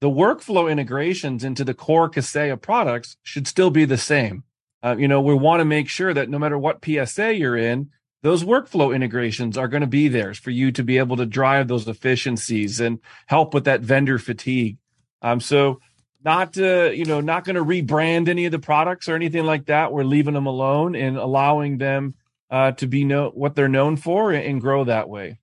the 0.01 0.11
workflow 0.11 0.71
integrations 0.71 1.43
into 1.43 1.65
the 1.65 1.75
core 1.75 2.11
Kaseya 2.11 2.61
products 2.61 3.17
should 3.23 3.47
still 3.47 3.71
be 3.71 3.85
the 3.85 3.97
same. 3.97 4.45
Uh, 4.83 4.95
you 4.99 5.09
know, 5.09 5.21
we 5.21 5.35
want 5.35 5.61
to 5.61 5.65
make 5.65 5.89
sure 5.89 6.13
that 6.13 6.29
no 6.29 6.39
matter 6.39 6.59
what 6.59 6.85
PSA 6.85 7.35
you're 7.35 7.57
in, 7.57 7.91
those 8.23 8.45
workflow 8.45 8.95
integrations 8.95 9.57
are 9.57 9.69
going 9.69 9.81
to 9.81 9.87
be 9.87 10.09
there 10.09 10.35
for 10.35 10.51
you 10.51 10.71
to 10.73 10.83
be 10.83 10.99
able 10.99 11.17
to 11.17 11.27
drive 11.27 11.69
those 11.69 11.89
efficiencies 11.89 12.81
and 12.81 12.99
help 13.27 13.55
with 13.55 13.65
that 13.65 13.81
vendor 13.81 14.19
fatigue. 14.19 14.77
Um, 15.23 15.41
so 15.41 15.81
not 16.27 16.59
uh, 16.59 16.91
you 16.91 17.07
know 17.07 17.21
not 17.21 17.45
going 17.45 17.57
to 17.57 17.65
rebrand 17.65 18.29
any 18.29 18.45
of 18.45 18.53
the 18.53 18.59
products 18.59 19.09
or 19.09 19.15
anything 19.15 19.45
like 19.45 19.67
that. 19.67 19.93
We're 19.93 20.05
leaving 20.05 20.35
them 20.35 20.47
alone 20.47 20.95
and 20.95 21.17
allowing 21.17 21.79
them 21.79 22.15
uh, 22.51 22.73
to 22.73 22.87
be 22.87 23.05
know 23.05 23.31
what 23.31 23.55
they're 23.55 23.69
known 23.69 23.97
for 23.97 24.33
and 24.33 24.61
grow 24.61 24.85
that 24.85 25.09
way. 25.09 25.39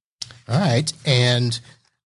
All 0.47 0.59
right, 0.59 0.91
and 1.05 1.59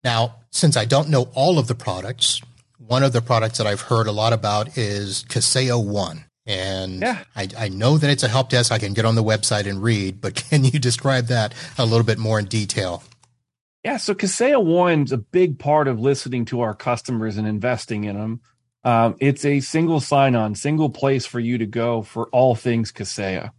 now, 0.03 0.38
since 0.50 0.77
I 0.77 0.86
don't 0.86 1.10
know 1.10 1.29
all 1.34 1.60
of 1.60 1.67
the 1.67 1.75
products, 1.75 2.41
one 2.77 3.03
of 3.03 3.12
the 3.13 3.22
products 3.22 3.58
that 3.58 3.67
I've 3.67 3.82
heard 3.82 4.08
a 4.08 4.12
lot 4.12 4.34
about 4.34 4.77
is 4.77 5.25
Kaseya 5.27 5.86
One. 5.86 6.25
And 6.46 7.01
yeah. 7.01 7.24
I, 7.38 7.48
I 7.58 7.70
know 7.70 7.98
that 7.98 8.10
it's 8.10 8.24
a 8.24 8.27
help 8.27 8.50
desk 8.50 8.70
I 8.70 8.77
can 8.77 8.93
get 8.93 9.05
on 9.05 9.15
the 9.15 9.24
website 9.24 9.65
and 9.65 9.82
read, 9.82 10.20
but 10.20 10.36
can 10.50 10.65
you 10.65 10.79
describe 10.79 11.27
that 11.27 11.53
a 11.77 11.86
little 11.86 12.05
bit 12.05 12.17
more 12.17 12.39
in 12.39 12.46
detail? 12.46 13.03
Yeah, 13.84 13.98
so 13.98 14.13
Kaseya 14.13 14.63
One's 14.63 15.12
a 15.12 15.17
big 15.17 15.60
part 15.60 15.89
of 15.89 16.00
listening 16.00 16.46
to 16.46 16.62
our 16.62 16.74
customers 16.74 17.38
and 17.38 17.46
investing 17.46 18.05
in 18.05 18.17
them. 18.17 18.39
Um, 18.84 19.16
it's 19.20 19.46
a 19.46 19.62
single 19.62 20.00
sign 20.00 20.36
on, 20.36 20.56
single 20.56 20.90
place 20.90 21.25
for 21.25 21.40
you 21.40 21.58
to 21.58 21.66
go 21.66 22.02
for 22.02 22.28
all 22.30 22.54
things 22.54 22.92
Kaseya. 22.92 23.52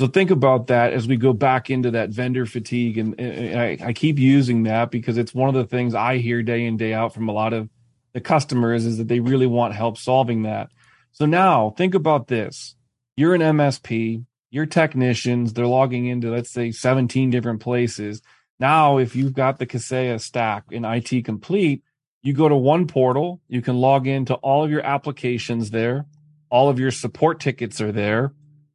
So 0.00 0.06
think 0.06 0.30
about 0.30 0.68
that 0.68 0.92
as 0.92 1.06
we 1.06 1.16
go 1.16 1.32
back 1.32 1.70
into 1.70 1.92
that 1.92 2.10
vendor 2.10 2.46
fatigue. 2.46 2.98
And, 2.98 3.18
and 3.20 3.60
I, 3.60 3.78
I, 3.88 3.92
keep 3.92 4.18
using 4.18 4.64
that 4.64 4.90
because 4.90 5.16
it's 5.16 5.34
one 5.34 5.48
of 5.48 5.54
the 5.54 5.66
things 5.66 5.94
I 5.94 6.18
hear 6.18 6.42
day 6.42 6.64
in, 6.64 6.76
day 6.76 6.92
out 6.92 7.14
from 7.14 7.28
a 7.28 7.32
lot 7.32 7.52
of 7.52 7.68
the 8.12 8.20
customers 8.20 8.84
is 8.84 8.98
that 8.98 9.08
they 9.08 9.20
really 9.20 9.46
want 9.46 9.74
help 9.74 9.98
solving 9.98 10.42
that. 10.42 10.70
So 11.12 11.26
now 11.26 11.70
think 11.76 11.94
about 11.94 12.28
this. 12.28 12.74
You're 13.16 13.34
an 13.34 13.42
MSP, 13.42 14.24
your 14.50 14.66
technicians, 14.66 15.52
they're 15.52 15.66
logging 15.66 16.06
into, 16.06 16.30
let's 16.30 16.50
say, 16.50 16.72
17 16.72 17.30
different 17.30 17.60
places. 17.60 18.22
Now, 18.58 18.98
if 18.98 19.14
you've 19.14 19.34
got 19.34 19.58
the 19.58 19.66
Kaseya 19.66 20.20
stack 20.20 20.64
in 20.70 20.84
IT 20.84 21.24
complete, 21.24 21.82
you 22.22 22.32
go 22.32 22.48
to 22.48 22.56
one 22.56 22.86
portal, 22.86 23.40
you 23.48 23.62
can 23.62 23.76
log 23.76 24.06
into 24.06 24.34
all 24.34 24.64
of 24.64 24.70
your 24.70 24.84
applications 24.84 25.70
there, 25.70 26.06
all 26.50 26.68
of 26.68 26.78
your 26.78 26.90
support 26.90 27.40
tickets 27.40 27.80
are 27.80 27.92
there, 27.92 28.32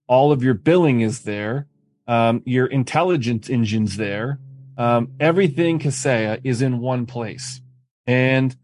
all 0.08 0.32
of 0.32 0.44
your 0.44 0.54
billing 0.54 1.02
is 1.02 1.24
there, 1.24 1.68
um, 2.08 2.42
your 2.46 2.66
intelligence 2.68 3.50
engine's 3.50 3.98
there. 3.98 4.40
Um, 4.78 5.14
everything 5.20 5.80
Kaseya 5.80 6.42
is 6.44 6.62
in 6.62 6.80
one 6.80 7.06
place. 7.06 7.62
And 8.06 8.56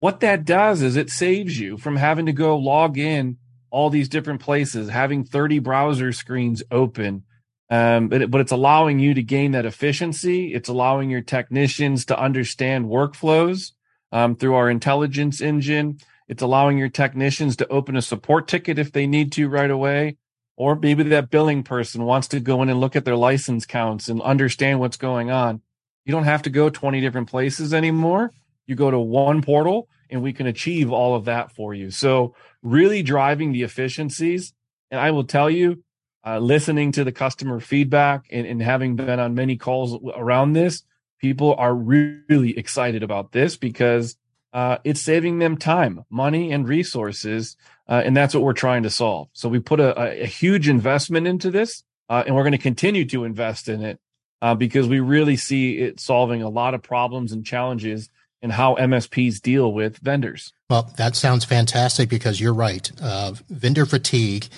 what 0.00 0.20
that 0.20 0.44
does 0.44 0.82
is 0.82 0.96
it 0.96 1.10
saves 1.10 1.58
you 1.58 1.76
from 1.76 1.96
having 1.96 2.26
to 2.26 2.32
go 2.32 2.56
log 2.56 2.98
in 2.98 3.36
all 3.70 3.90
these 3.90 4.08
different 4.08 4.40
places, 4.40 4.88
having 4.88 5.24
30 5.24 5.58
browser 5.58 6.12
screens 6.12 6.62
open. 6.70 7.24
Um, 7.70 8.08
but, 8.08 8.22
it, 8.22 8.30
but 8.30 8.40
it's 8.40 8.52
allowing 8.52 8.98
you 8.98 9.14
to 9.14 9.22
gain 9.22 9.52
that 9.52 9.66
efficiency. 9.66 10.52
It's 10.52 10.68
allowing 10.68 11.10
your 11.10 11.22
technicians 11.22 12.06
to 12.06 12.18
understand 12.18 12.86
workflows 12.86 13.72
um, 14.12 14.36
through 14.36 14.54
our 14.54 14.70
intelligence 14.70 15.40
engine. 15.40 15.98
It's 16.28 16.42
allowing 16.42 16.78
your 16.78 16.88
technicians 16.88 17.56
to 17.56 17.68
open 17.68 17.96
a 17.96 18.02
support 18.02 18.46
ticket 18.46 18.78
if 18.78 18.92
they 18.92 19.06
need 19.06 19.32
to 19.32 19.48
right 19.48 19.70
away. 19.70 20.18
Or 20.56 20.76
maybe 20.76 21.02
that 21.04 21.30
billing 21.30 21.62
person 21.64 22.04
wants 22.04 22.28
to 22.28 22.40
go 22.40 22.62
in 22.62 22.68
and 22.68 22.78
look 22.78 22.94
at 22.94 23.04
their 23.04 23.16
license 23.16 23.66
counts 23.66 24.08
and 24.08 24.20
understand 24.22 24.78
what's 24.78 24.98
going 24.98 25.30
on. 25.30 25.62
You 26.04 26.12
don't 26.12 26.24
have 26.24 26.42
to 26.42 26.50
go 26.50 26.68
20 26.68 27.00
different 27.00 27.30
places 27.30 27.72
anymore. 27.72 28.32
You 28.66 28.74
go 28.74 28.90
to 28.90 28.98
one 28.98 29.42
portal 29.42 29.88
and 30.10 30.22
we 30.22 30.32
can 30.32 30.46
achieve 30.46 30.92
all 30.92 31.14
of 31.14 31.24
that 31.24 31.52
for 31.52 31.74
you. 31.74 31.90
So, 31.90 32.34
really 32.62 33.02
driving 33.02 33.52
the 33.52 33.62
efficiencies. 33.62 34.52
And 34.90 35.00
I 35.00 35.10
will 35.10 35.24
tell 35.24 35.50
you, 35.50 35.82
uh, 36.24 36.38
listening 36.38 36.92
to 36.92 37.02
the 37.02 37.12
customer 37.12 37.58
feedback 37.58 38.26
and, 38.30 38.46
and 38.46 38.62
having 38.62 38.94
been 38.94 39.18
on 39.18 39.34
many 39.34 39.56
calls 39.56 39.98
around 40.14 40.52
this, 40.52 40.82
people 41.22 41.54
are 41.56 41.74
really 41.74 42.58
excited 42.58 43.02
about 43.02 43.32
this 43.32 43.56
because 43.56 44.16
uh, 44.52 44.76
it's 44.84 45.00
saving 45.00 45.38
them 45.38 45.56
time, 45.56 46.04
money, 46.10 46.52
and 46.52 46.68
resources. 46.68 47.56
Uh, 47.88 48.02
and 48.04 48.16
that's 48.16 48.34
what 48.34 48.42
we're 48.42 48.52
trying 48.52 48.82
to 48.82 48.90
solve. 48.90 49.28
So 49.32 49.48
we 49.48 49.60
put 49.60 49.80
a, 49.80 50.22
a 50.22 50.26
huge 50.26 50.68
investment 50.68 51.26
into 51.26 51.50
this, 51.50 51.84
uh, 52.10 52.24
and 52.26 52.34
we're 52.34 52.42
going 52.42 52.52
to 52.52 52.58
continue 52.58 53.04
to 53.06 53.24
invest 53.24 53.68
in 53.68 53.82
it 53.82 54.00
uh, 54.42 54.54
because 54.54 54.88
we 54.88 55.00
really 55.00 55.36
see 55.36 55.78
it 55.78 56.00
solving 56.00 56.42
a 56.42 56.48
lot 56.48 56.74
of 56.74 56.82
problems 56.82 57.32
and 57.32 57.46
challenges 57.46 58.10
in 58.42 58.50
how 58.50 58.74
MSPs 58.74 59.40
deal 59.40 59.72
with 59.72 59.98
vendors. 59.98 60.52
Well, 60.68 60.92
that 60.96 61.14
sounds 61.14 61.44
fantastic 61.44 62.08
because 62.08 62.40
you're 62.40 62.52
right. 62.52 62.90
Uh, 63.00 63.34
vendor 63.48 63.86
fatigue, 63.86 64.48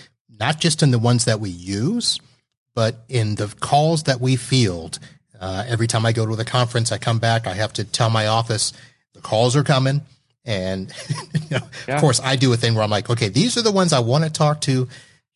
not 0.41 0.59
just 0.59 0.83
in 0.83 0.91
the 0.91 0.99
ones 0.99 1.27
that 1.27 1.39
we 1.39 1.51
use, 1.51 2.19
but 2.75 3.05
in 3.09 3.35
the 3.35 3.55
calls 3.61 4.05
that 4.05 4.21
we 4.21 4.37
field 4.37 4.99
uh, 5.41 5.65
every 5.67 5.87
time 5.87 6.07
I 6.07 6.13
go 6.13 6.27
to 6.27 6.37
the 6.37 6.45
conference, 6.45 6.93
I 6.93 6.99
come 6.99 7.19
back, 7.19 7.47
I 7.47 7.55
have 7.55 7.73
to 7.75 7.85
tell 7.85 8.11
my 8.11 8.27
office 8.27 8.73
the 9.13 9.21
calls 9.21 9.57
are 9.57 9.65
coming. 9.65 10.03
And 10.45 10.93
you 11.35 11.59
know, 11.59 11.67
yeah. 11.89 11.95
of 11.95 12.01
course, 12.01 12.21
I 12.21 12.37
do 12.37 12.53
a 12.53 12.57
thing 12.57 12.75
where 12.75 12.85
I'm 12.85 12.91
like, 12.91 13.11
okay, 13.11 13.29
these 13.29 13.57
are 13.57 13.63
the 13.63 13.73
ones 13.73 13.93
I 13.93 14.01
want 14.01 14.25
to 14.25 14.31
talk 14.31 14.61
to. 14.63 14.89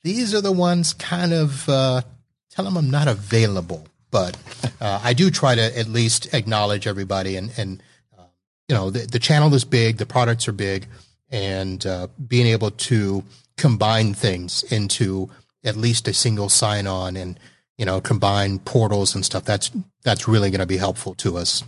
These 0.03 0.35
are 0.35 0.41
the 0.41 0.53
ones 0.53 0.93
kind 0.95 1.33
of 1.33 1.69
uh, 1.69 2.03
tell 2.51 2.65
them 2.65 2.77
I'm 2.77 2.91
not 2.91 3.09
available. 3.09 3.87
But 4.11 4.37
uh, 4.81 5.01
I 5.03 5.13
do 5.13 5.31
try 5.31 5.55
to 5.55 5.79
at 5.79 5.89
least 5.89 6.33
acknowledge 6.35 6.87
everybody. 6.87 7.37
And, 7.37 7.51
and 7.57 7.83
uh, 8.19 8.25
you 8.69 8.75
know, 8.75 8.91
the, 8.91 9.01
the 9.01 9.19
channel 9.19 9.53
is 9.55 9.65
big, 9.65 9.97
the 9.97 10.07
products 10.07 10.49
are 10.49 10.53
big, 10.53 10.87
and 11.31 11.85
uh, 11.87 12.09
being 12.27 12.47
able 12.47 12.71
to 12.71 13.25
combine 13.57 14.15
things 14.15 14.63
into 14.65 15.31
at 15.65 15.77
least 15.77 16.09
a 16.09 16.15
single 16.15 16.49
sign 16.49 16.87
on 16.87 17.17
and 17.17 17.39
you 17.79 17.87
know, 17.87 18.01
combine 18.01 18.59
portals 18.59 19.15
and 19.15 19.25
stuff. 19.25 19.45
That's 19.45 19.71
that's 20.05 20.29
really 20.29 20.51
going 20.51 20.61
to 20.61 20.67
be 20.67 20.77
helpful 20.77 21.15
to 21.17 21.39
us. 21.39 21.65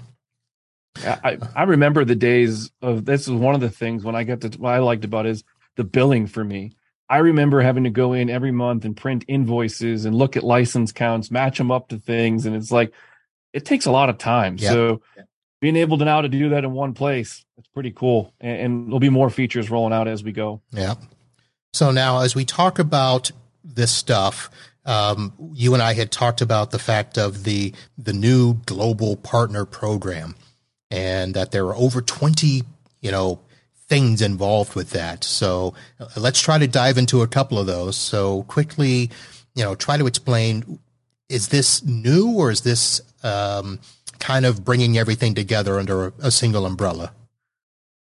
I, 0.99 1.39
I 1.55 1.63
remember 1.63 2.05
the 2.05 2.17
days 2.17 2.71
of 2.83 3.05
this 3.05 3.23
is 3.23 3.31
one 3.31 3.55
of 3.55 3.61
the 3.61 3.71
things 3.71 4.05
when 4.05 4.17
I 4.17 4.25
got 4.25 4.41
to 4.43 4.49
what 4.59 4.75
I 4.75 4.79
liked 4.79 5.05
about 5.05 5.25
is 5.25 5.45
the 5.77 5.85
billing 5.85 6.27
for 6.27 6.45
me. 6.45 6.73
I 7.09 7.19
remember 7.19 7.61
having 7.61 7.85
to 7.85 7.91
go 7.91 8.13
in 8.13 8.29
every 8.29 8.53
month 8.53 8.85
and 8.85 8.97
print 8.97 9.25
invoices 9.27 10.05
and 10.05 10.15
look 10.15 10.37
at 10.37 10.45
license 10.45 10.93
counts, 10.93 11.31
match 11.31 11.59
them 11.59 11.71
up 11.71 11.89
to 11.89 11.99
things, 11.99 12.45
and 12.45 12.55
it's 12.55 12.71
like 12.71 12.93
it 13.53 13.65
takes 13.65 13.87
a 13.87 13.91
lot 13.91 14.11
of 14.11 14.19
time. 14.19 14.57
Yeah. 14.59 14.71
So 14.71 15.03
being 15.61 15.77
able 15.77 15.99
to 15.99 16.05
now 16.05 16.21
to 16.21 16.29
do 16.29 16.51
that 16.51 16.65
in 16.65 16.73
one 16.73 16.95
place, 16.95 17.45
it's 17.57 17.69
pretty 17.69 17.93
cool. 17.93 18.33
And, 18.41 18.61
and 18.61 18.87
there'll 18.87 19.01
be 19.01 19.11
more 19.11 19.31
features 19.31 19.71
rolling 19.71 19.93
out 19.93 20.09
as 20.09 20.25
we 20.25 20.33
go. 20.33 20.61
Yeah. 20.73 20.95
So 21.73 21.91
now 21.91 22.21
as 22.21 22.35
we 22.35 22.45
talk 22.45 22.79
about 22.79 23.31
this 23.63 23.93
stuff, 23.93 24.51
um, 24.91 25.33
you 25.55 25.73
and 25.73 25.83
I 25.83 25.95
had 25.95 26.11
talked 26.11 26.41
about 26.41 26.73
the 26.73 26.79
fact 26.79 27.17
of 27.17 27.45
the 27.45 27.73
the 27.97 28.13
new 28.13 28.55
global 28.67 29.17
partner 29.17 29.65
program, 29.65 30.35
and 30.91 31.33
that 31.35 31.53
there 31.53 31.65
are 31.67 31.77
over 31.77 32.03
twenty, 32.03 32.65
you 33.01 33.13
know, 33.13 33.41
things 33.87 34.21
involved 34.21 34.75
with 34.75 34.91
that. 34.91 35.23
So 35.23 35.75
uh, 36.01 36.09
let's 36.17 36.41
try 36.41 36.59
to 36.59 36.67
dive 36.67 36.99
into 36.99 37.23
a 37.23 37.29
couple 37.29 37.57
of 37.57 37.69
those. 37.69 37.97
So 37.97 38.43
quickly, 38.45 39.11
you 39.55 39.63
know, 39.63 39.77
try 39.77 39.97
to 39.97 40.09
explain: 40.09 40.81
is 41.29 41.49
this 41.49 41.85
new 41.85 42.35
or 42.35 42.51
is 42.51 42.63
this 42.63 43.01
um, 43.23 43.79
kind 44.19 44.45
of 44.45 44.65
bringing 44.65 44.99
everything 44.99 45.37
together 45.37 45.79
under 45.79 46.07
a, 46.07 46.13
a 46.19 46.31
single 46.33 46.67
umbrella? 46.67 47.13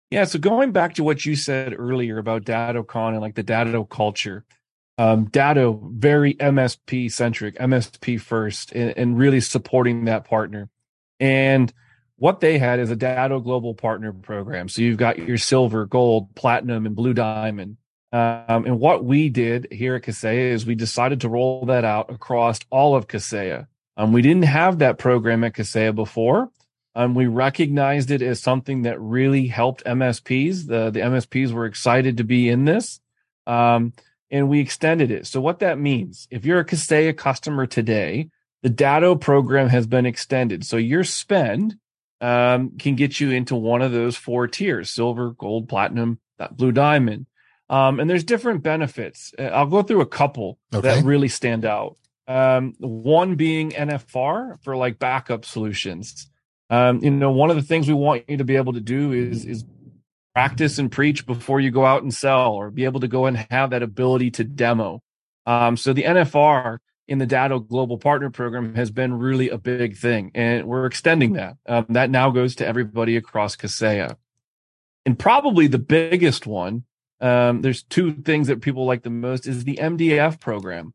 Yeah. 0.09 0.23
So 0.23 0.39
going 0.39 0.71
back 0.71 0.95
to 0.95 1.03
what 1.03 1.23
you 1.23 1.35
said 1.35 1.75
earlier 1.77 2.17
about 2.17 2.45
DattoCon 2.45 3.09
and 3.09 3.21
like 3.21 3.35
the 3.35 3.43
Datto 3.43 3.83
culture 3.83 4.43
um, 4.99 5.25
Datto 5.29 5.79
very 5.93 6.33
MSP 6.33 7.09
centric, 7.09 7.55
MSP 7.57 8.19
first, 8.19 8.73
and, 8.73 8.95
and, 8.97 9.17
really 9.17 9.39
supporting 9.39 10.05
that 10.05 10.25
partner. 10.25 10.69
And 11.21 11.71
what 12.17 12.41
they 12.41 12.57
had 12.57 12.81
is 12.81 12.91
a 12.91 12.97
Datto 12.97 13.39
Global 13.39 13.73
Partner 13.73 14.11
Program. 14.11 14.67
So 14.67 14.81
you've 14.81 14.97
got 14.97 15.17
your 15.17 15.37
silver, 15.37 15.85
gold, 15.85 16.35
platinum, 16.35 16.85
and 16.85 16.97
blue 16.97 17.13
diamond. 17.13 17.77
Um, 18.11 18.65
and 18.65 18.77
what 18.77 19.05
we 19.05 19.29
did 19.29 19.69
here 19.71 19.95
at 19.95 20.01
Kaseya 20.01 20.51
is 20.51 20.65
we 20.65 20.75
decided 20.75 21.21
to 21.21 21.29
roll 21.29 21.65
that 21.67 21.85
out 21.85 22.11
across 22.11 22.59
all 22.69 22.93
of 22.93 23.07
Kaseya. 23.07 23.67
Um, 23.95 24.11
we 24.11 24.21
didn't 24.21 24.43
have 24.43 24.79
that 24.79 24.97
program 24.97 25.45
at 25.45 25.53
Kaseya 25.53 25.95
before. 25.95 26.49
Um, 26.93 27.15
we 27.15 27.27
recognized 27.27 28.11
it 28.11 28.21
as 28.21 28.41
something 28.41 28.81
that 28.81 28.99
really 28.99 29.47
helped 29.47 29.85
MSPs. 29.85 30.67
The, 30.67 30.89
the 30.89 30.99
MSPs 30.99 31.53
were 31.53 31.65
excited 31.65 32.17
to 32.17 32.25
be 32.25 32.49
in 32.49 32.65
this. 32.65 32.99
Um, 33.47 33.93
and 34.31 34.49
we 34.49 34.59
extended 34.59 35.11
it. 35.11 35.27
So 35.27 35.41
what 35.41 35.59
that 35.59 35.79
means, 35.79 36.27
if 36.29 36.45
you're 36.45 36.59
a 36.59 36.65
Kaseya 36.65 37.17
customer 37.17 37.65
today, 37.65 38.29
the 38.61 38.69
Datto 38.69 39.15
program 39.15 39.69
has 39.69 39.87
been 39.87 40.05
extended. 40.05 40.65
So 40.65 40.77
your 40.77 41.03
spend 41.03 41.77
um, 42.21 42.77
can 42.77 42.95
get 42.95 43.19
you 43.19 43.31
into 43.31 43.55
one 43.55 43.81
of 43.81 43.91
those 43.91 44.15
four 44.15 44.47
tiers: 44.47 44.89
silver, 44.89 45.31
gold, 45.31 45.69
platinum, 45.69 46.19
that 46.37 46.57
blue 46.57 46.71
diamond. 46.71 47.25
Um, 47.69 47.99
and 47.99 48.09
there's 48.09 48.23
different 48.23 48.63
benefits. 48.63 49.33
Uh, 49.37 49.43
I'll 49.43 49.67
go 49.67 49.83
through 49.83 50.01
a 50.01 50.07
couple 50.07 50.57
okay. 50.73 50.95
that 50.95 51.05
really 51.05 51.27
stand 51.27 51.65
out. 51.65 51.97
Um, 52.27 52.73
one 52.79 53.35
being 53.35 53.71
NFR 53.71 54.61
for 54.63 54.75
like 54.75 54.99
backup 54.99 55.45
solutions. 55.45 56.29
Um, 56.69 57.03
you 57.03 57.09
know, 57.09 57.31
one 57.31 57.49
of 57.49 57.55
the 57.55 57.63
things 57.63 57.87
we 57.87 57.93
want 57.93 58.25
you 58.27 58.37
to 58.37 58.43
be 58.43 58.55
able 58.55 58.73
to 58.73 58.79
do 58.79 59.11
is 59.11 59.45
is 59.45 59.63
practice 60.33 60.77
and 60.79 60.91
preach 60.91 61.25
before 61.25 61.59
you 61.59 61.71
go 61.71 61.85
out 61.85 62.03
and 62.03 62.13
sell 62.13 62.53
or 62.53 62.71
be 62.71 62.85
able 62.85 62.99
to 62.99 63.07
go 63.07 63.25
and 63.25 63.45
have 63.49 63.71
that 63.71 63.83
ability 63.83 64.31
to 64.31 64.43
demo. 64.43 65.01
Um, 65.45 65.77
so 65.77 65.93
the 65.93 66.03
NFR 66.03 66.77
in 67.07 67.17
the 67.17 67.25
Datto 67.25 67.59
Global 67.59 67.97
Partner 67.97 68.29
Program 68.29 68.75
has 68.75 68.91
been 68.91 69.17
really 69.17 69.49
a 69.49 69.57
big 69.57 69.97
thing, 69.97 70.31
and 70.35 70.67
we're 70.67 70.85
extending 70.85 71.33
that. 71.33 71.57
Um, 71.65 71.87
that 71.89 72.11
now 72.11 72.29
goes 72.29 72.55
to 72.55 72.67
everybody 72.67 73.17
across 73.17 73.55
Kaseya. 73.55 74.15
And 75.05 75.17
probably 75.17 75.65
the 75.65 75.79
biggest 75.79 76.45
one, 76.45 76.83
um, 77.19 77.61
there's 77.61 77.81
two 77.81 78.13
things 78.13 78.47
that 78.47 78.61
people 78.61 78.85
like 78.85 79.01
the 79.01 79.09
most 79.09 79.47
is 79.47 79.63
the 79.63 79.79
MDF 79.81 80.39
program. 80.39 80.93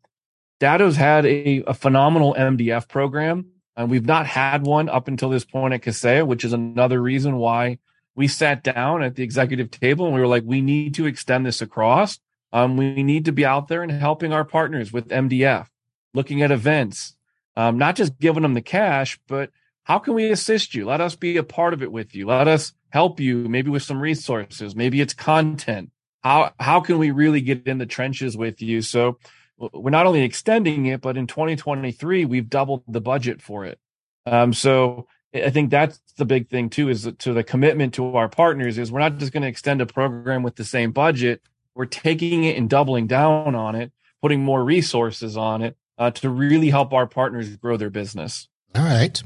Datto's 0.61 0.97
had 0.97 1.27
a, 1.27 1.65
a 1.67 1.75
phenomenal 1.75 2.35
MDF 2.39 2.89
program, 2.89 3.47
and 3.77 3.91
we've 3.91 4.07
not 4.07 4.27
had 4.27 4.65
one 4.65 4.89
up 4.89 5.09
until 5.09 5.31
this 5.31 5.45
point 5.45 5.75
at 5.75 5.83
Kaseya, 5.83 6.25
which 6.25 6.45
is 6.45 6.53
another 6.53 7.03
reason 7.03 7.37
why 7.37 7.79
we 8.15 8.29
sat 8.29 8.63
down 8.63 9.03
at 9.03 9.17
the 9.17 9.23
executive 9.23 9.71
table 9.71 10.07
and 10.07 10.15
we 10.15 10.21
were 10.21 10.27
like, 10.27 10.45
we 10.47 10.61
need 10.61 10.95
to 10.95 11.07
extend 11.07 11.45
this 11.45 11.61
across. 11.61 12.19
Um, 12.53 12.77
we 12.77 13.03
need 13.03 13.25
to 13.25 13.33
be 13.33 13.45
out 13.45 13.69
there 13.69 13.83
and 13.83 13.91
helping 13.91 14.33
our 14.33 14.45
partners 14.45 14.93
with 14.93 15.09
MDF, 15.09 15.67
looking 16.13 16.43
at 16.43 16.53
events, 16.53 17.17
um, 17.57 17.79
not 17.79 17.97
just 17.97 18.19
giving 18.21 18.43
them 18.43 18.55
the 18.55 18.63
cash, 18.63 19.19
but 19.27 19.51
how 19.83 19.99
can 19.99 20.15
we 20.15 20.31
assist 20.31 20.75
you? 20.75 20.87
Let 20.87 21.01
us 21.01 21.17
be 21.17 21.37
a 21.37 21.43
part 21.43 21.75
of 21.75 21.83
it 21.83 21.93
with 21.93 22.15
you. 22.15 22.27
Let 22.27 22.49
us 22.49 22.73
help 22.91 23.21
you 23.21 23.49
maybe 23.49 23.71
with 23.71 23.83
some 23.83 24.01
resources. 24.01 24.77
Maybe 24.77 25.01
it's 25.01 25.15
content. 25.15 25.91
how 26.23 26.53
how 26.59 26.81
can 26.81 26.99
we 26.99 27.11
really 27.11 27.41
get 27.41 27.67
in 27.67 27.79
the 27.79 27.87
trenches 27.87 28.37
with 28.37 28.63
you? 28.63 28.81
So 28.81 29.19
we're 29.59 29.91
not 29.91 30.07
only 30.07 30.23
extending 30.23 30.87
it, 30.87 31.01
but 31.01 31.17
in 31.17 31.27
2023 31.27 32.25
we've 32.25 32.49
doubled 32.49 32.85
the 32.89 33.01
budget 33.01 33.43
for 33.43 33.65
it. 33.65 33.79
Um, 34.27 34.53
so 34.53 35.07
I 35.35 35.51
think 35.51 35.71
that's 35.71 36.01
the 36.17 36.25
big 36.25 36.49
thing 36.49 36.71
too, 36.71 36.89
is 36.89 37.11
to 37.19 37.33
the 37.33 37.43
commitment 37.43 37.95
to 37.95 38.15
our 38.17 38.29
partners 38.29 38.79
is 38.79 38.93
we're 38.93 39.01
not 39.01 39.19
just 39.19 39.33
going 39.33 39.43
to 39.43 39.49
extend 39.49 39.81
a 39.81 39.87
program 39.87 40.43
with 40.43 40.57
the 40.57 40.65
same 40.65 40.93
budget. 40.93 41.43
We're 41.75 41.87
taking 41.87 42.45
it 42.45 42.57
and 42.57 42.71
doubling 42.71 43.09
down 43.09 43.55
on 43.55 43.75
it, 43.75 43.93
putting 44.23 44.45
more 44.45 44.63
resources 44.63 45.37
on 45.37 45.61
it 45.63 45.77
uh, 45.99 46.13
to 46.13 46.31
really 46.31 46.71
help 46.71 46.93
our 46.93 47.07
partners 47.07 47.57
grow 47.57 47.77
their 47.77 47.91
business. 47.91 48.49
All 48.77 48.85
right. 48.85 49.21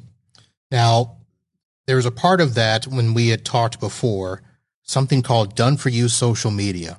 Now, 0.71 1.19
there's 1.87 2.07
a 2.07 2.11
part 2.11 2.41
of 2.41 2.55
that 2.55 2.87
when 2.87 3.15
we 3.15 3.29
had 3.29 3.45
talked 3.45 3.81
before, 3.81 4.43
something 4.83 5.23
called 5.23 5.55
done 5.55 5.77
for 5.77 5.89
you 5.89 6.09
social 6.09 6.51
media. 6.51 6.99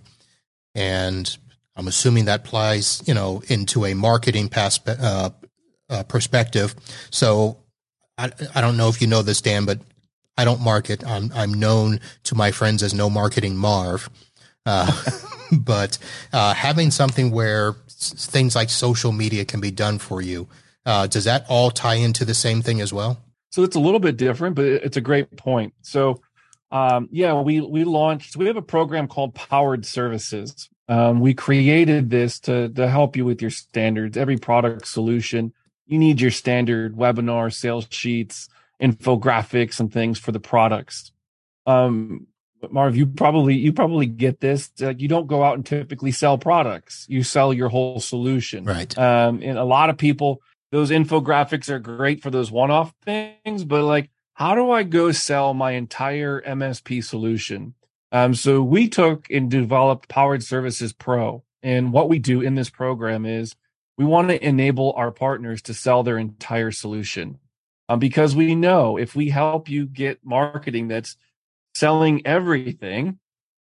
And 0.76 1.36
I'm 1.76 1.88
assuming 1.88 2.26
that 2.26 2.42
applies, 2.42 3.02
you 3.06 3.14
know, 3.14 3.42
into 3.48 3.86
a 3.86 3.94
marketing 3.94 4.52
uh, 4.56 5.30
uh, 5.90 6.04
perspective. 6.04 6.76
So 7.12 7.59
I, 8.20 8.32
I 8.54 8.62
don't 8.62 8.78
know 8.78 8.90
if 8.90 9.02
you 9.02 9.08
know 9.08 9.22
this, 9.22 9.42
Dan, 9.42 9.66
but 9.66 9.80
I 10.38 10.46
don't 10.46 10.62
market. 10.62 11.06
I'm, 11.06 11.32
I'm 11.34 11.54
known 11.54 12.00
to 12.24 12.36
my 12.36 12.52
friends 12.52 12.84
as 12.84 12.94
no 12.94 13.10
marketing 13.10 13.56
Marv. 13.56 14.10
Uh, 14.66 14.92
but 15.52 15.98
uh, 16.34 16.54
having 16.54 16.92
something 16.92 17.32
where 17.32 17.76
things 17.90 18.56
like 18.56 18.70
social 18.70 19.12
media 19.12 19.46
can 19.46 19.62
be 19.62 19.72
done 19.72 20.00
for 20.00 20.22
you, 20.22 20.48
uh, 20.86 21.08
does 21.08 21.24
that 21.24 21.46
all 21.50 21.72
tie 21.72 21.96
into 21.96 22.26
the 22.26 22.34
same 22.34 22.62
thing 22.62 22.82
as 22.82 22.94
well? 22.94 23.20
So 23.52 23.64
it's 23.64 23.76
a 23.76 23.80
little 23.80 24.00
bit 24.00 24.18
different, 24.18 24.56
but 24.56 24.66
it's 24.66 24.98
a 24.98 25.02
great 25.02 25.36
point. 25.36 25.74
So, 25.82 26.22
um, 26.72 27.10
yeah, 27.12 27.42
we 27.42 27.62
we 27.62 27.84
launched. 27.84 28.38
we 28.38 28.46
have 28.46 28.58
a 28.58 28.62
program 28.62 29.08
called 29.08 29.34
Powered 29.34 29.86
Services. 29.86 30.70
Um, 30.88 31.20
we 31.20 31.34
created 31.34 32.10
this 32.12 32.40
to 32.42 32.70
to 32.70 32.88
help 32.88 33.16
you 33.16 33.26
with 33.26 33.42
your 33.42 33.52
standards. 33.52 34.18
Every 34.18 34.38
product 34.38 34.88
solution, 34.88 35.54
you 35.90 36.00
need 36.00 36.22
your 36.22 36.32
standard 36.32 36.96
webinar, 36.96 37.54
sales 37.54 37.88
sheets, 37.90 38.48
infographics, 38.82 39.80
and 39.80 39.92
things 39.92 40.20
for 40.20 40.32
the 40.32 40.40
products. 40.40 41.12
Um, 41.66 42.28
Marv, 42.70 42.96
you 42.96 43.08
probably 43.08 43.56
you 43.56 43.74
probably 43.74 44.06
get 44.06 44.40
this. 44.40 44.72
Like 44.80 45.02
you 45.02 45.08
don't 45.08 45.28
go 45.28 45.44
out 45.44 45.56
and 45.56 45.66
typically 45.66 46.12
sell 46.12 46.38
products; 46.38 47.06
you 47.10 47.24
sell 47.24 47.54
your 47.54 47.70
whole 47.70 48.00
solution. 48.00 48.64
Right. 48.66 48.98
Um, 48.98 49.42
and 49.44 49.58
a 49.58 49.64
lot 49.64 49.90
of 49.90 49.98
people 49.98 50.42
those 50.72 50.92
infographics 50.92 51.70
are 51.70 51.80
great 51.80 52.22
for 52.22 52.30
those 52.30 52.52
one-off 52.52 52.94
things, 53.04 53.64
but 53.64 53.84
like, 53.84 54.10
how 54.34 54.56
do 54.56 54.72
I 54.72 54.84
go 54.84 55.12
sell 55.12 55.54
my 55.54 55.72
entire 55.72 56.42
MSP 56.42 57.04
solution? 57.04 57.74
Um, 58.12 58.34
so 58.34 58.62
we 58.62 58.88
took 58.88 59.30
and 59.30 59.50
developed 59.50 60.10
Powered 60.10 60.44
Services 60.44 60.94
Pro. 60.94 61.44
And 61.62 61.92
what 61.92 62.08
we 62.08 62.20
do 62.20 62.42
in 62.42 62.56
this 62.56 62.70
program 62.70 63.26
is 63.26 63.56
we 64.00 64.06
want 64.06 64.30
to 64.30 64.44
enable 64.44 64.94
our 64.94 65.12
partners 65.12 65.62
to 65.64 65.74
sell 65.74 66.04
their 66.04 66.18
entire 66.18 66.72
solution. 66.72 67.38
Um, 67.90 68.00
because 68.00 68.34
we 68.34 68.56
know 68.56 68.96
if 68.96 69.14
we 69.14 69.30
help 69.30 69.68
you 69.68 69.86
get 69.86 70.24
marketing 70.24 70.88
that's 70.88 71.18
selling 71.76 72.26
everything, 72.26 73.20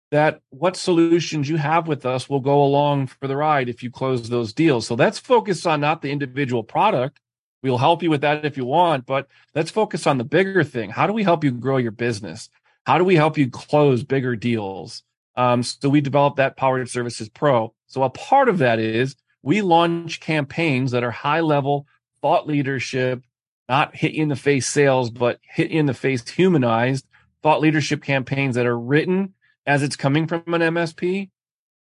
that 0.09 0.41
what 0.49 0.75
solutions 0.75 1.47
you 1.47 1.57
have 1.57 1.87
with 1.87 2.03
us 2.03 2.27
will 2.27 2.39
go 2.39 2.63
along 2.63 3.07
for 3.07 3.27
the 3.27 3.37
ride 3.37 3.69
if 3.69 3.83
you 3.83 3.91
close 3.91 4.27
those 4.27 4.53
deals. 4.53 4.87
So 4.87 4.95
that's 4.95 5.19
focused 5.19 5.67
on 5.67 5.81
not 5.81 6.01
the 6.01 6.09
individual 6.09 6.63
product. 6.63 7.19
We'll 7.61 7.77
help 7.77 8.01
you 8.01 8.09
with 8.09 8.21
that 8.21 8.43
if 8.43 8.57
you 8.57 8.65
want, 8.65 9.05
but 9.05 9.27
let's 9.53 9.69
focus 9.69 10.07
on 10.07 10.17
the 10.17 10.23
bigger 10.23 10.63
thing. 10.63 10.89
How 10.89 11.05
do 11.05 11.13
we 11.13 11.23
help 11.23 11.43
you 11.43 11.51
grow 11.51 11.77
your 11.77 11.91
business? 11.91 12.49
How 12.87 12.97
do 12.97 13.03
we 13.03 13.15
help 13.15 13.37
you 13.37 13.51
close 13.51 14.03
bigger 14.03 14.35
deals? 14.35 15.03
Um, 15.35 15.61
so 15.61 15.89
we 15.89 16.01
developed 16.01 16.37
that 16.37 16.57
Powered 16.57 16.89
Services 16.89 17.29
Pro. 17.29 17.73
So 17.85 18.01
a 18.01 18.09
part 18.09 18.49
of 18.49 18.57
that 18.59 18.79
is 18.79 19.15
we 19.43 19.61
launch 19.61 20.19
campaigns 20.19 20.91
that 20.91 21.03
are 21.03 21.11
high 21.11 21.41
level 21.41 21.85
thought 22.21 22.47
leadership, 22.47 23.21
not 23.69 23.95
hit 23.95 24.13
you 24.13 24.23
in 24.23 24.29
the 24.29 24.35
face 24.35 24.65
sales, 24.65 25.11
but 25.11 25.39
hit 25.43 25.69
in 25.69 25.85
the 25.85 25.93
face 25.93 26.27
humanized 26.27 27.05
thought 27.43 27.59
leadership 27.59 28.01
campaigns 28.01 28.55
that 28.55 28.65
are 28.65 28.79
written 28.79 29.33
as 29.67 29.83
it's 29.83 29.97
coming 29.97 30.25
from 30.25 30.41
an 30.53 30.61
MSP. 30.61 31.29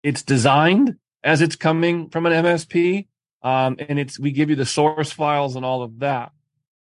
It's 0.04 0.24
designed 0.24 0.98
as 1.24 1.42
it's 1.42 1.56
coming 1.56 2.10
from 2.10 2.26
an 2.26 2.34
MSP. 2.44 3.08
Um, 3.44 3.78
and 3.88 4.00
it's, 4.00 4.20
we 4.20 4.32
give 4.32 4.50
you 4.50 4.56
the 4.56 4.66
source 4.66 5.12
files 5.12 5.56
and 5.56 5.64
all 5.64 5.84
of 5.84 6.00
that. 6.00 6.32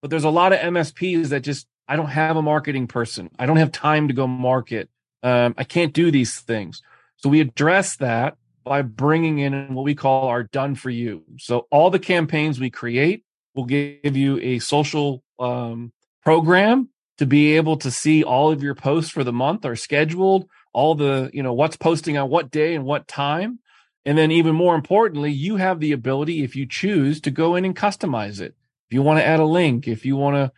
But 0.01 0.11
there's 0.11 0.23
a 0.23 0.29
lot 0.29 0.53
of 0.53 0.59
MSPs 0.59 1.29
that 1.29 1.41
just, 1.41 1.67
I 1.87 1.95
don't 1.95 2.07
have 2.07 2.37
a 2.37 2.41
marketing 2.41 2.87
person. 2.87 3.29
I 3.39 3.47
don't 3.47 3.57
have 3.57 3.71
time 3.71 4.07
to 4.07 4.13
go 4.13 4.27
market. 4.27 4.89
Um, 5.23 5.55
I 5.57 5.63
can't 5.63 5.93
do 5.93 6.11
these 6.11 6.39
things. 6.39 6.81
So 7.17 7.29
we 7.29 7.41
address 7.41 7.95
that 7.97 8.37
by 8.69 8.81
bringing 8.81 9.39
in 9.39 9.73
what 9.73 9.85
we 9.85 9.95
call 9.95 10.27
our 10.27 10.43
done 10.43 10.75
for 10.75 10.89
you. 10.89 11.23
So 11.39 11.67
all 11.71 11.89
the 11.89 11.99
campaigns 11.99 12.59
we 12.59 12.69
create 12.69 13.23
will 13.55 13.65
give 13.65 14.15
you 14.15 14.39
a 14.39 14.59
social 14.59 15.23
um, 15.39 15.91
program 16.23 16.89
to 17.17 17.25
be 17.25 17.55
able 17.55 17.77
to 17.77 17.91
see 17.91 18.23
all 18.23 18.51
of 18.51 18.61
your 18.61 18.75
posts 18.75 19.11
for 19.11 19.23
the 19.23 19.33
month 19.33 19.65
are 19.65 19.75
scheduled 19.75 20.47
all 20.73 20.93
the, 20.93 21.31
you 21.33 21.41
know, 21.41 21.53
what's 21.53 21.75
posting 21.75 22.19
on 22.19 22.29
what 22.29 22.51
day 22.51 22.75
and 22.75 22.85
what 22.85 23.07
time. 23.07 23.57
And 24.05 24.15
then 24.15 24.29
even 24.29 24.53
more 24.55 24.75
importantly, 24.75 25.31
you 25.31 25.55
have 25.55 25.79
the 25.79 25.91
ability, 25.91 26.43
if 26.43 26.55
you 26.55 26.67
choose, 26.67 27.19
to 27.21 27.31
go 27.31 27.55
in 27.55 27.65
and 27.65 27.75
customize 27.75 28.39
it. 28.39 28.53
If 28.87 28.93
you 28.93 29.01
want 29.01 29.19
to 29.19 29.25
add 29.25 29.39
a 29.39 29.45
link, 29.45 29.87
if 29.87 30.05
you 30.05 30.15
want 30.15 30.35
to 30.35 30.51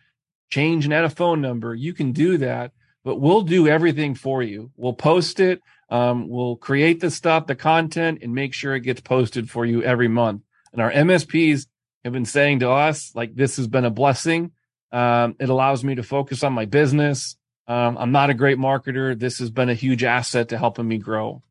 change 0.50 0.84
and 0.84 0.92
add 0.92 1.04
a 1.04 1.10
phone 1.10 1.40
number, 1.40 1.74
you 1.74 1.94
can 1.94 2.12
do 2.12 2.36
that. 2.36 2.72
But 3.02 3.16
we'll 3.16 3.40
do 3.40 3.66
everything 3.66 4.14
for 4.14 4.42
you. 4.42 4.70
We'll 4.76 4.92
post 4.92 5.40
it. 5.40 5.62
Um, 5.90 6.28
we'll 6.28 6.56
create 6.56 7.00
the 7.00 7.10
stuff, 7.10 7.46
the 7.46 7.56
content, 7.56 8.20
and 8.22 8.34
make 8.34 8.54
sure 8.54 8.74
it 8.74 8.80
gets 8.80 9.00
posted 9.00 9.50
for 9.50 9.66
you 9.66 9.82
every 9.82 10.08
month. 10.08 10.42
And 10.72 10.80
our 10.80 10.90
MSPs 10.90 11.66
have 12.04 12.12
been 12.12 12.24
saying 12.24 12.60
to 12.60 12.70
us, 12.70 13.12
like, 13.14 13.34
this 13.34 13.56
has 13.56 13.66
been 13.66 13.84
a 13.84 13.90
blessing. 13.90 14.52
Um, 14.92 15.36
it 15.40 15.48
allows 15.48 15.82
me 15.82 15.96
to 15.96 16.02
focus 16.02 16.44
on 16.44 16.52
my 16.52 16.64
business. 16.64 17.36
Um, 17.66 17.98
I'm 17.98 18.12
not 18.12 18.30
a 18.30 18.34
great 18.34 18.58
marketer. 18.58 19.18
This 19.18 19.38
has 19.38 19.50
been 19.50 19.68
a 19.68 19.74
huge 19.74 20.04
asset 20.04 20.48
to 20.48 20.58
helping 20.58 20.88
me 20.88 20.98
grow. 20.98 21.42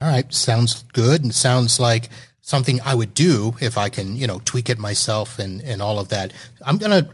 All 0.00 0.08
right, 0.08 0.32
sounds 0.32 0.82
good, 0.92 1.22
and 1.22 1.34
sounds 1.34 1.78
like 1.78 2.08
something 2.40 2.80
I 2.84 2.94
would 2.94 3.14
do 3.14 3.54
if 3.60 3.78
I 3.78 3.88
can, 3.88 4.16
you 4.16 4.26
know, 4.26 4.40
tweak 4.44 4.68
it 4.68 4.78
myself 4.78 5.38
and 5.38 5.62
and 5.62 5.80
all 5.80 5.98
of 5.98 6.08
that. 6.08 6.32
I'm 6.66 6.78
gonna 6.78 7.08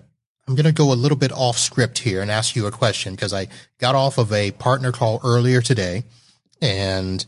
I'm 0.49 0.55
gonna 0.55 0.73
go 0.73 0.93
a 0.93 0.95
little 0.95 1.19
bit 1.19 1.31
off 1.31 1.59
script 1.59 1.99
here 1.99 2.23
and 2.23 2.31
ask 2.31 2.57
you 2.57 2.67
a 2.67 2.71
question 2.71 3.15
because 3.15 3.33
I 3.33 3.49
got 3.79 3.95
off 3.95 4.19
of 4.19 4.33
a 4.33 4.51
partner 4.53 4.91
call 4.91 5.21
earlier 5.23 5.61
today, 5.61 6.05
and 6.61 7.25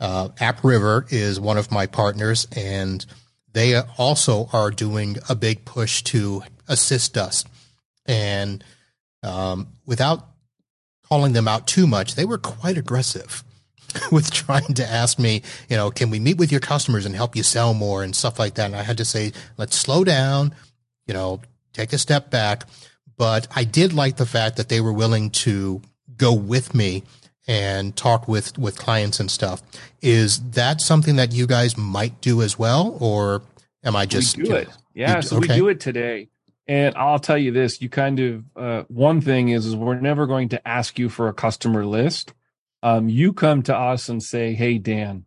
uh, 0.00 0.28
AppRiver 0.40 1.10
is 1.12 1.40
one 1.40 1.56
of 1.56 1.70
my 1.70 1.86
partners, 1.86 2.46
and 2.56 3.04
they 3.52 3.76
also 3.98 4.48
are 4.52 4.70
doing 4.70 5.16
a 5.28 5.34
big 5.34 5.64
push 5.64 6.02
to 6.02 6.42
assist 6.68 7.16
us. 7.16 7.44
And 8.06 8.64
um, 9.22 9.68
without 9.86 10.26
calling 11.08 11.32
them 11.32 11.48
out 11.48 11.66
too 11.66 11.86
much, 11.86 12.14
they 12.14 12.24
were 12.24 12.38
quite 12.38 12.76
aggressive 12.76 13.44
with 14.12 14.30
trying 14.30 14.74
to 14.74 14.86
ask 14.86 15.18
me, 15.18 15.42
you 15.68 15.76
know, 15.76 15.90
can 15.90 16.10
we 16.10 16.18
meet 16.18 16.38
with 16.38 16.50
your 16.50 16.60
customers 16.60 17.06
and 17.06 17.14
help 17.14 17.36
you 17.36 17.42
sell 17.42 17.74
more 17.74 18.02
and 18.02 18.14
stuff 18.16 18.38
like 18.38 18.54
that. 18.54 18.66
And 18.66 18.76
I 18.76 18.82
had 18.82 18.98
to 18.98 19.04
say, 19.04 19.32
let's 19.56 19.76
slow 19.76 20.04
down, 20.04 20.54
you 21.06 21.14
know, 21.14 21.40
take 21.72 21.92
a 21.92 21.98
step 21.98 22.30
back. 22.30 22.64
But 23.16 23.46
I 23.54 23.64
did 23.64 23.92
like 23.92 24.16
the 24.16 24.26
fact 24.26 24.56
that 24.56 24.68
they 24.68 24.80
were 24.80 24.92
willing 24.92 25.30
to 25.30 25.80
go 26.16 26.32
with 26.32 26.74
me 26.74 27.04
and 27.46 27.94
talk 27.96 28.26
with, 28.26 28.58
with 28.58 28.78
clients 28.78 29.20
and 29.20 29.30
stuff. 29.30 29.62
Is 30.00 30.40
that 30.50 30.80
something 30.80 31.16
that 31.16 31.32
you 31.32 31.46
guys 31.46 31.76
might 31.76 32.20
do 32.20 32.42
as 32.42 32.58
well? 32.58 32.96
Or 33.00 33.42
am 33.82 33.96
I 33.96 34.06
just 34.06 34.36
we 34.36 34.44
do 34.44 34.54
it? 34.56 34.68
Yeah. 34.94 35.20
so 35.20 35.36
okay. 35.36 35.54
we 35.54 35.60
do 35.60 35.68
it 35.68 35.80
today. 35.80 36.28
And 36.66 36.94
I'll 36.96 37.18
tell 37.18 37.36
you 37.36 37.52
this, 37.52 37.82
you 37.82 37.90
kind 37.90 38.20
of, 38.20 38.44
uh, 38.56 38.82
one 38.88 39.20
thing 39.20 39.50
is, 39.50 39.66
is 39.66 39.76
we're 39.76 40.00
never 40.00 40.26
going 40.26 40.48
to 40.50 40.66
ask 40.68 40.98
you 40.98 41.10
for 41.10 41.28
a 41.28 41.34
customer 41.34 41.84
list. 41.84 42.32
Um, 42.82 43.08
you 43.08 43.32
come 43.32 43.62
to 43.64 43.76
us 43.76 44.08
and 44.08 44.22
say, 44.22 44.54
Hey, 44.54 44.78
Dan, 44.78 45.26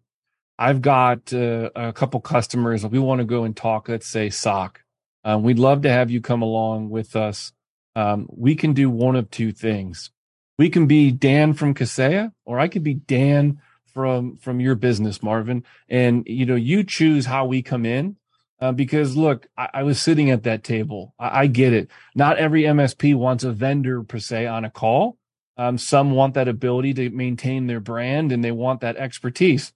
I've 0.57 0.81
got 0.81 1.31
uh, 1.33 1.69
a 1.75 1.93
couple 1.93 2.19
customers. 2.21 2.85
We 2.85 2.99
want 2.99 3.19
to 3.19 3.25
go 3.25 3.43
and 3.43 3.55
talk, 3.55 3.89
let's 3.89 4.07
say 4.07 4.29
SOC. 4.29 4.81
Um, 5.23 5.43
we'd 5.43 5.59
love 5.59 5.81
to 5.83 5.89
have 5.89 6.09
you 6.09 6.21
come 6.21 6.41
along 6.41 6.89
with 6.89 7.15
us. 7.15 7.51
Um, 7.95 8.27
we 8.29 8.55
can 8.55 8.73
do 8.73 8.89
one 8.89 9.15
of 9.15 9.29
two 9.29 9.51
things. 9.51 10.11
We 10.57 10.69
can 10.69 10.87
be 10.87 11.11
Dan 11.11 11.53
from 11.53 11.73
Kaseya, 11.73 12.33
or 12.45 12.59
I 12.59 12.67
could 12.67 12.83
be 12.83 12.95
Dan 12.95 13.61
from, 13.93 14.37
from 14.37 14.59
your 14.59 14.75
business, 14.75 15.21
Marvin. 15.21 15.63
And, 15.89 16.23
you 16.27 16.45
know, 16.45 16.55
you 16.55 16.83
choose 16.83 17.25
how 17.25 17.45
we 17.45 17.61
come 17.61 17.85
in. 17.85 18.17
Uh, 18.59 18.71
because 18.71 19.15
look, 19.15 19.45
I, 19.55 19.69
I, 19.71 19.83
was 19.83 20.01
sitting 20.01 20.31
at 20.31 20.41
that 20.43 20.63
table. 20.63 21.13
I, 21.19 21.41
I, 21.41 21.47
get 21.47 21.73
it. 21.73 21.91
Not 22.15 22.39
every 22.39 22.63
MSP 22.63 23.13
wants 23.13 23.43
a 23.43 23.51
vendor 23.51 24.01
per 24.01 24.17
se 24.17 24.47
on 24.47 24.65
a 24.65 24.71
call. 24.71 25.19
Um, 25.57 25.77
some 25.77 26.09
want 26.09 26.33
that 26.33 26.47
ability 26.47 26.95
to 26.95 27.11
maintain 27.11 27.67
their 27.67 27.79
brand 27.79 28.31
and 28.31 28.43
they 28.43 28.51
want 28.51 28.81
that 28.81 28.97
expertise. 28.97 29.73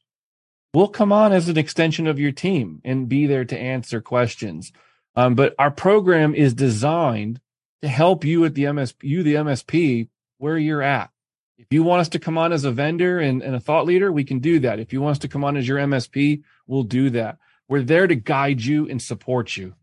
We'll 0.74 0.88
come 0.88 1.12
on 1.12 1.32
as 1.32 1.48
an 1.48 1.60
extension 1.60 2.08
of 2.08 2.20
your 2.20 2.32
team 2.32 2.82
and 2.84 3.10
be 3.10 3.28
there 3.28 3.46
to 3.46 3.58
answer 3.58 4.02
questions. 4.02 4.72
Um, 5.16 5.36
but 5.36 5.54
our 5.60 5.72
program 5.72 6.34
is 6.34 6.54
designed 6.54 7.40
to 7.82 7.88
help 7.88 8.24
you 8.24 8.46
at 8.46 8.56
the 8.56 8.64
MSP, 8.64 8.96
you, 9.02 9.24
the 9.24 9.36
MSP, 9.36 10.08
where 10.42 10.58
you're 10.58 10.82
at. 10.82 11.12
If 11.58 11.68
you 11.70 11.84
want 11.84 12.02
us 12.02 12.10
to 12.10 12.20
come 12.20 12.38
on 12.38 12.52
as 12.52 12.64
a 12.64 12.72
vendor 12.72 13.20
and, 13.20 13.44
and 13.44 13.56
a 13.56 13.60
thought 13.60 13.86
leader, 13.86 14.12
we 14.12 14.24
can 14.24 14.40
do 14.40 14.60
that. 14.62 14.80
If 14.80 14.92
you 14.92 15.00
want 15.00 15.12
us 15.12 15.20
to 15.20 15.28
come 15.28 15.44
on 15.44 15.56
as 15.56 15.68
your 15.68 15.78
MSP, 15.78 16.42
we'll 16.66 16.84
do 16.84 17.12
that. 17.12 17.38
We're 17.70 17.84
there 17.84 18.08
to 18.08 18.16
guide 18.16 18.60
you 18.60 18.90
and 18.90 19.00
support 19.00 19.56
you. 19.56 19.76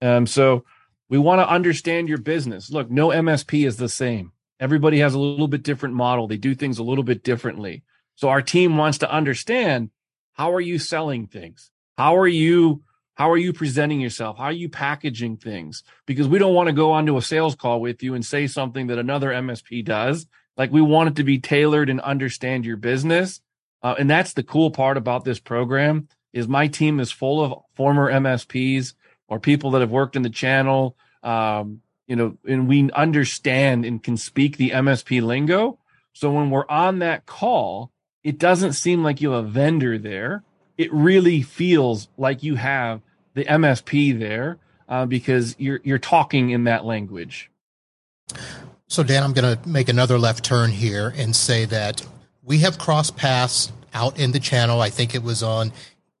Um, 0.00 0.28
so 0.28 0.64
we 1.08 1.18
want 1.18 1.40
to 1.40 1.48
understand 1.48 2.08
your 2.08 2.18
business. 2.18 2.70
Look, 2.70 2.90
no 2.90 3.08
MSP 3.08 3.66
is 3.66 3.76
the 3.76 3.88
same. 3.88 4.30
Everybody 4.60 5.00
has 5.00 5.14
a 5.14 5.18
little 5.18 5.48
bit 5.48 5.64
different 5.64 5.96
model. 5.96 6.28
They 6.28 6.36
do 6.36 6.54
things 6.54 6.78
a 6.78 6.84
little 6.84 7.04
bit 7.04 7.24
differently. 7.24 7.82
So 8.14 8.28
our 8.28 8.40
team 8.40 8.76
wants 8.76 8.98
to 8.98 9.10
understand 9.10 9.90
how 10.34 10.52
are 10.52 10.60
you 10.60 10.78
selling 10.78 11.26
things? 11.26 11.72
How 11.98 12.16
are 12.16 12.28
you 12.28 12.84
how 13.14 13.30
are 13.30 13.36
you 13.36 13.52
presenting 13.52 14.00
yourself? 14.00 14.38
How 14.38 14.44
are 14.44 14.52
you 14.52 14.68
packaging 14.68 15.36
things? 15.36 15.84
Because 16.06 16.26
we 16.26 16.38
don't 16.38 16.54
want 16.54 16.66
to 16.68 16.72
go 16.72 16.92
onto 16.92 17.16
a 17.16 17.22
sales 17.22 17.54
call 17.54 17.80
with 17.80 18.02
you 18.02 18.14
and 18.14 18.26
say 18.26 18.46
something 18.46 18.88
that 18.88 18.98
another 18.98 19.30
MSP 19.30 19.84
does. 19.84 20.26
Like 20.56 20.72
we 20.72 20.82
want 20.82 21.10
it 21.10 21.16
to 21.16 21.24
be 21.24 21.38
tailored 21.38 21.90
and 21.90 22.00
understand 22.00 22.64
your 22.66 22.76
business. 22.76 23.40
Uh, 23.82 23.94
and 23.98 24.10
that's 24.10 24.32
the 24.32 24.42
cool 24.42 24.70
part 24.70 24.96
about 24.96 25.24
this 25.24 25.38
program 25.38 26.08
is 26.32 26.48
my 26.48 26.66
team 26.66 26.98
is 26.98 27.12
full 27.12 27.44
of 27.44 27.62
former 27.74 28.10
MSPs 28.10 28.94
or 29.28 29.38
people 29.38 29.72
that 29.72 29.80
have 29.80 29.90
worked 29.90 30.16
in 30.16 30.22
the 30.22 30.30
channel. 30.30 30.96
Um, 31.22 31.82
you 32.06 32.16
know, 32.16 32.36
and 32.46 32.68
we 32.68 32.90
understand 32.90 33.84
and 33.84 34.02
can 34.02 34.16
speak 34.16 34.56
the 34.56 34.70
MSP 34.70 35.22
lingo. 35.22 35.78
So 36.12 36.32
when 36.32 36.50
we're 36.50 36.68
on 36.68 36.98
that 36.98 37.26
call, 37.26 37.92
it 38.22 38.38
doesn't 38.38 38.72
seem 38.72 39.02
like 39.02 39.20
you 39.20 39.30
have 39.30 39.44
a 39.44 39.48
vendor 39.48 39.98
there. 39.98 40.42
It 40.76 40.92
really 40.92 41.42
feels 41.42 42.08
like 42.16 42.42
you 42.42 42.56
have 42.56 43.00
the 43.34 43.44
MSP 43.44 44.18
there 44.18 44.58
uh, 44.88 45.06
because 45.06 45.56
you're 45.58 45.80
you're 45.84 45.98
talking 45.98 46.50
in 46.50 46.64
that 46.64 46.84
language. 46.84 47.50
So 48.86 49.02
Dan, 49.02 49.22
I'm 49.22 49.32
going 49.32 49.56
to 49.56 49.68
make 49.68 49.88
another 49.88 50.18
left 50.18 50.44
turn 50.44 50.70
here 50.70 51.12
and 51.16 51.34
say 51.34 51.64
that 51.66 52.06
we 52.42 52.58
have 52.58 52.78
crossed 52.78 53.16
paths 53.16 53.72
out 53.92 54.18
in 54.18 54.32
the 54.32 54.40
channel. 54.40 54.80
I 54.80 54.90
think 54.90 55.14
it 55.14 55.22
was 55.22 55.42
on 55.42 55.72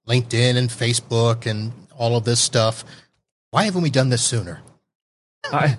LinkedIn 0.08 0.56
and 0.56 0.68
Facebook 0.68 1.46
and 1.46 1.72
all 1.96 2.16
of 2.16 2.24
this 2.24 2.40
stuff. 2.40 2.84
Why 3.50 3.64
haven't 3.64 3.82
we 3.82 3.90
done 3.90 4.08
this 4.08 4.22
sooner? 4.22 4.60
I 5.52 5.76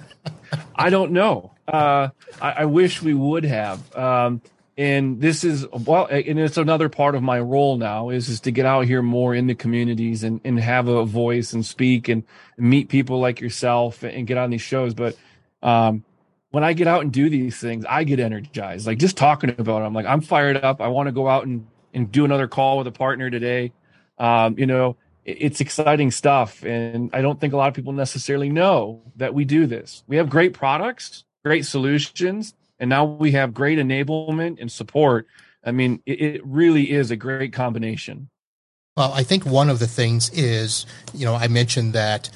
I 0.76 0.90
don't 0.90 1.12
know. 1.12 1.52
Uh, 1.68 2.10
I, 2.42 2.52
I, 2.52 2.66
wish 2.66 3.02
we 3.02 3.16
would 3.16 3.44
have. 3.44 3.96
Um, 3.96 4.40
and 4.78 5.22
this 5.22 5.44
is 5.44 5.66
well, 5.72 6.06
and 6.08 6.40
it's 6.40 6.58
another 6.58 6.90
part 6.90 7.16
of 7.16 7.24
my 7.24 7.40
role 7.40 7.78
now 7.78 8.10
is 8.10 8.28
is 8.28 8.42
to 8.42 8.52
get 8.52 8.66
out 8.66 8.86
here 8.86 9.02
more 9.02 9.34
in 9.34 9.48
the 9.48 9.56
communities 9.56 10.24
and 10.24 10.42
and 10.44 10.60
have 10.60 10.88
a 10.88 11.06
voice 11.06 11.54
and 11.54 11.66
speak 11.66 12.10
and 12.10 12.24
meet 12.58 12.90
people 12.90 13.20
like 13.20 13.40
yourself 13.40 14.04
and 14.04 14.28
get 14.28 14.38
on 14.38 14.50
these 14.50 14.62
shows. 14.62 14.94
But 14.94 15.16
um, 15.64 16.04
when 16.52 16.64
I 16.64 16.74
get 16.74 16.88
out 16.88 17.02
and 17.02 17.12
do 17.12 17.30
these 17.30 17.58
things, 17.58 17.86
I 17.88 18.04
get 18.04 18.20
energized. 18.20 18.86
Like 18.86 18.98
just 18.98 19.16
talking 19.16 19.50
about 19.58 19.82
it, 19.82 19.86
I'm 19.86 19.94
like 19.94 20.06
I'm 20.06 20.22
fired 20.22 20.58
up. 20.58 20.82
I 20.82 20.90
want 20.90 21.08
to 21.08 21.14
go 21.14 21.30
out 21.30 21.46
and 21.46 21.68
and 21.94 22.12
do 22.12 22.26
another 22.26 22.48
call 22.48 22.78
with 22.78 22.88
a 22.88 22.92
partner 22.92 23.30
today. 23.30 23.72
Um, 24.18 24.60
you 24.60 24.66
know, 24.66 24.98
it's 25.24 25.62
exciting 25.62 26.12
stuff. 26.12 26.64
And 26.64 27.10
I 27.14 27.22
don't 27.22 27.40
think 27.40 27.54
a 27.54 27.58
lot 27.58 27.70
of 27.70 27.74
people 27.74 27.94
necessarily 27.94 28.50
know 28.50 29.02
that 29.16 29.34
we 29.34 29.46
do 29.46 29.66
this. 29.66 30.04
We 30.08 30.18
have 30.18 30.30
great 30.30 30.54
products, 30.54 31.24
great 31.44 31.66
solutions, 31.66 32.54
and 32.80 32.90
now 32.90 33.06
we 33.06 33.32
have 33.32 33.54
great 33.54 33.80
enablement 33.80 34.60
and 34.60 34.72
support. 34.72 35.28
I 35.64 35.72
mean, 35.72 36.02
it, 36.06 36.22
it 36.22 36.42
really 36.46 36.92
is 36.92 37.12
a 37.12 37.16
great 37.16 37.54
combination. 37.54 38.30
Well, 38.98 39.12
I 39.14 39.24
think 39.24 39.46
one 39.46 39.70
of 39.70 39.80
the 39.80 39.88
things 39.88 40.30
is, 40.32 40.86
you 41.14 41.26
know, 41.26 41.36
I 41.36 41.48
mentioned 41.48 41.94
that, 41.94 42.30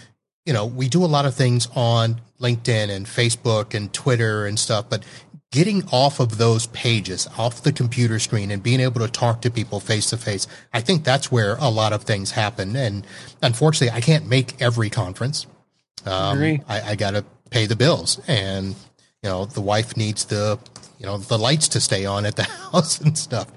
you 0.46 0.54
know, 0.54 0.66
we 0.66 0.90
do 0.90 1.06
a 1.06 1.08
lot 1.08 1.26
of 1.26 1.36
things 1.36 1.68
on 1.76 2.22
LinkedIn 2.42 2.90
and 2.90 3.06
Facebook 3.06 3.74
and 3.74 3.94
Twitter 3.94 4.46
and 4.46 4.58
stuff, 4.58 4.90
but 4.90 5.06
getting 5.52 5.84
off 5.92 6.20
of 6.20 6.38
those 6.38 6.68
pages, 6.68 7.28
off 7.38 7.64
the 7.64 7.72
computer 7.72 8.20
screen 8.20 8.52
and 8.52 8.62
being 8.62 8.80
able 8.80 9.00
to 9.00 9.08
talk 9.08 9.42
to 9.42 9.50
people 9.50 9.80
face 9.80 10.10
to 10.10 10.18
face, 10.18 10.48
I 10.74 10.82
think 10.82 11.04
that's 11.04 11.32
where 11.32 11.56
a 11.60 11.70
lot 11.70 11.94
of 11.94 12.04
things 12.04 12.32
happen. 12.32 12.76
And 12.76 13.06
unfortunately, 13.42 13.96
I 13.96 14.02
can't 14.02 14.28
make 14.28 14.62
every 14.62 14.90
conference. 14.90 15.48
Um, 16.06 16.62
I, 16.68 16.82
I 16.92 16.96
got 16.96 17.12
to 17.12 17.24
pay 17.52 17.66
the 17.68 17.76
bills 17.76 18.20
and, 18.28 18.76
you 19.24 19.30
know, 19.30 19.46
the 19.46 19.62
wife 19.62 19.98
needs 19.98 20.26
the, 20.26 20.60
you 20.98 21.06
know, 21.06 21.18
the 21.18 21.38
lights 21.38 21.68
to 21.70 21.82
stay 21.82 22.06
on 22.06 22.26
at 22.26 22.36
the 22.36 22.44
house 22.72 23.00
and 23.02 23.18
stuff. 23.18 23.48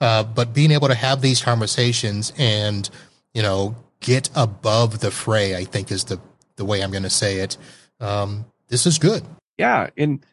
Uh, 0.00 0.22
but 0.22 0.52
being 0.52 0.70
able 0.70 0.88
to 0.88 0.94
have 0.94 1.20
these 1.20 1.42
conversations 1.42 2.32
and, 2.38 2.88
you 3.34 3.42
know, 3.42 3.76
get 4.00 4.30
above 4.34 5.00
the 5.00 5.10
fray, 5.10 5.56
I 5.56 5.64
think 5.64 5.90
is 5.90 6.04
the, 6.04 6.20
the 6.56 6.64
way 6.64 6.82
I'm 6.82 6.90
going 6.90 7.04
to 7.04 7.10
say 7.10 7.38
it. 7.38 7.56
Um, 8.00 8.46
this 8.68 8.86
is 8.86 8.98
good. 8.98 9.22
Yeah. 9.58 9.90
And, 9.96 10.24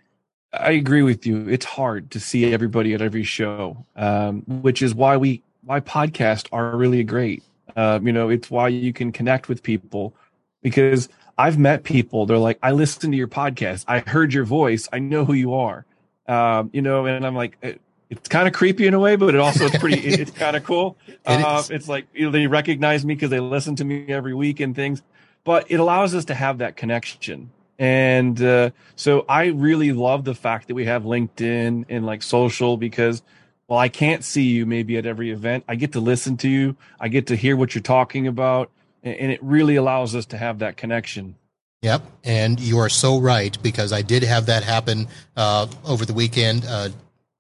I 0.54 0.72
agree 0.72 1.04
with 1.04 1.26
you. 1.26 1.48
It's 1.48 1.66
hard 1.66 2.12
to 2.12 2.20
see 2.20 2.52
everybody 2.54 2.94
at 2.94 3.02
every 3.02 3.24
show, 3.24 3.86
um, 3.96 4.42
which 4.48 4.82
is 4.82 4.96
why 4.96 5.18
we 5.18 5.44
why 5.64 5.80
podcasts 5.80 6.48
are 6.52 6.76
really 6.76 7.04
great. 7.04 7.44
Um, 7.76 8.08
you 8.08 8.14
know, 8.14 8.30
it's 8.30 8.50
why 8.50 8.70
you 8.70 8.92
can 8.92 9.12
connect 9.12 9.48
with 9.48 9.62
people 9.62 10.16
because 10.62 11.10
I've 11.38 11.58
met 11.58 11.84
people. 11.84 12.26
They're 12.26 12.38
like, 12.38 12.60
I 12.62 12.72
listened 12.72 13.14
to 13.14 13.18
your 13.18 13.28
podcast. 13.28 13.86
I 13.88 14.00
heard 14.00 14.34
your 14.34 14.46
voice. 14.46 14.88
I 14.92 15.00
know 15.00 15.26
who 15.26 15.34
you 15.34 15.54
are. 15.54 15.86
Um, 16.28 16.70
you 16.74 16.82
know, 16.82 17.06
and 17.06 17.26
I'm 17.26 17.36
like, 17.36 17.58
it, 17.62 17.82
it's 18.10 18.28
kind 18.28 18.48
of 18.48 18.54
creepy 18.54 18.88
in 18.88 18.94
a 18.94 19.00
way, 19.00 19.16
but 19.16 19.36
it 19.36 19.42
also 19.42 19.66
it's 19.66 19.78
pretty. 19.78 20.00
it, 20.00 20.20
it's 20.20 20.32
kind 20.32 20.56
of 20.56 20.64
cool. 20.64 20.98
Uh, 21.26 21.62
it's 21.70 21.88
like 21.88 22.08
you 22.14 22.26
know, 22.26 22.32
they 22.32 22.48
recognize 22.48 23.06
me 23.06 23.14
because 23.14 23.30
they 23.30 23.40
listen 23.40 23.76
to 23.76 23.86
me 23.86 24.08
every 24.08 24.34
week 24.34 24.60
and 24.60 24.76
things. 24.76 25.04
But 25.44 25.70
it 25.70 25.80
allows 25.80 26.16
us 26.16 26.26
to 26.26 26.34
have 26.34 26.58
that 26.58 26.76
connection 26.76 27.52
and 27.80 28.42
uh, 28.42 28.72
so 28.98 29.26
I 29.30 29.46
really 29.46 29.94
love 29.94 30.26
the 30.26 30.36
fact 30.36 30.68
that 30.68 30.76
we 30.76 30.86
have 30.86 31.04
LinkedIn 31.04 31.86
and 31.88 32.06
like 32.06 32.22
social 32.22 32.76
because, 32.76 33.24
well, 33.70 33.80
I 33.80 33.88
can't 33.88 34.22
see 34.22 34.44
you 34.44 34.66
maybe 34.66 34.98
at 34.98 35.06
every 35.06 35.32
event. 35.32 35.64
I 35.68 35.76
get 35.76 35.94
to 35.94 36.02
listen 36.02 36.36
to 36.38 36.50
you, 36.50 36.76
I 37.00 37.08
get 37.08 37.28
to 37.28 37.38
hear 37.38 37.56
what 37.56 37.74
you're 37.74 37.82
talking 37.82 38.28
about, 38.28 38.70
and, 39.04 39.16
and 39.16 39.32
it 39.32 39.42
really 39.44 39.76
allows 39.76 40.16
us 40.16 40.26
to 40.28 40.38
have 40.38 40.60
that 40.60 40.78
connection. 40.78 41.36
Yep. 41.82 42.04
And 42.24 42.60
you 42.60 42.80
are 42.80 42.90
so 42.90 43.20
right 43.20 43.58
because 43.64 43.94
I 43.94 44.02
did 44.02 44.24
have 44.24 44.48
that 44.48 44.64
happen 44.64 45.08
uh, 45.38 45.68
over 45.86 46.06
the 46.06 46.14
weekend. 46.14 46.66
A 46.66 46.92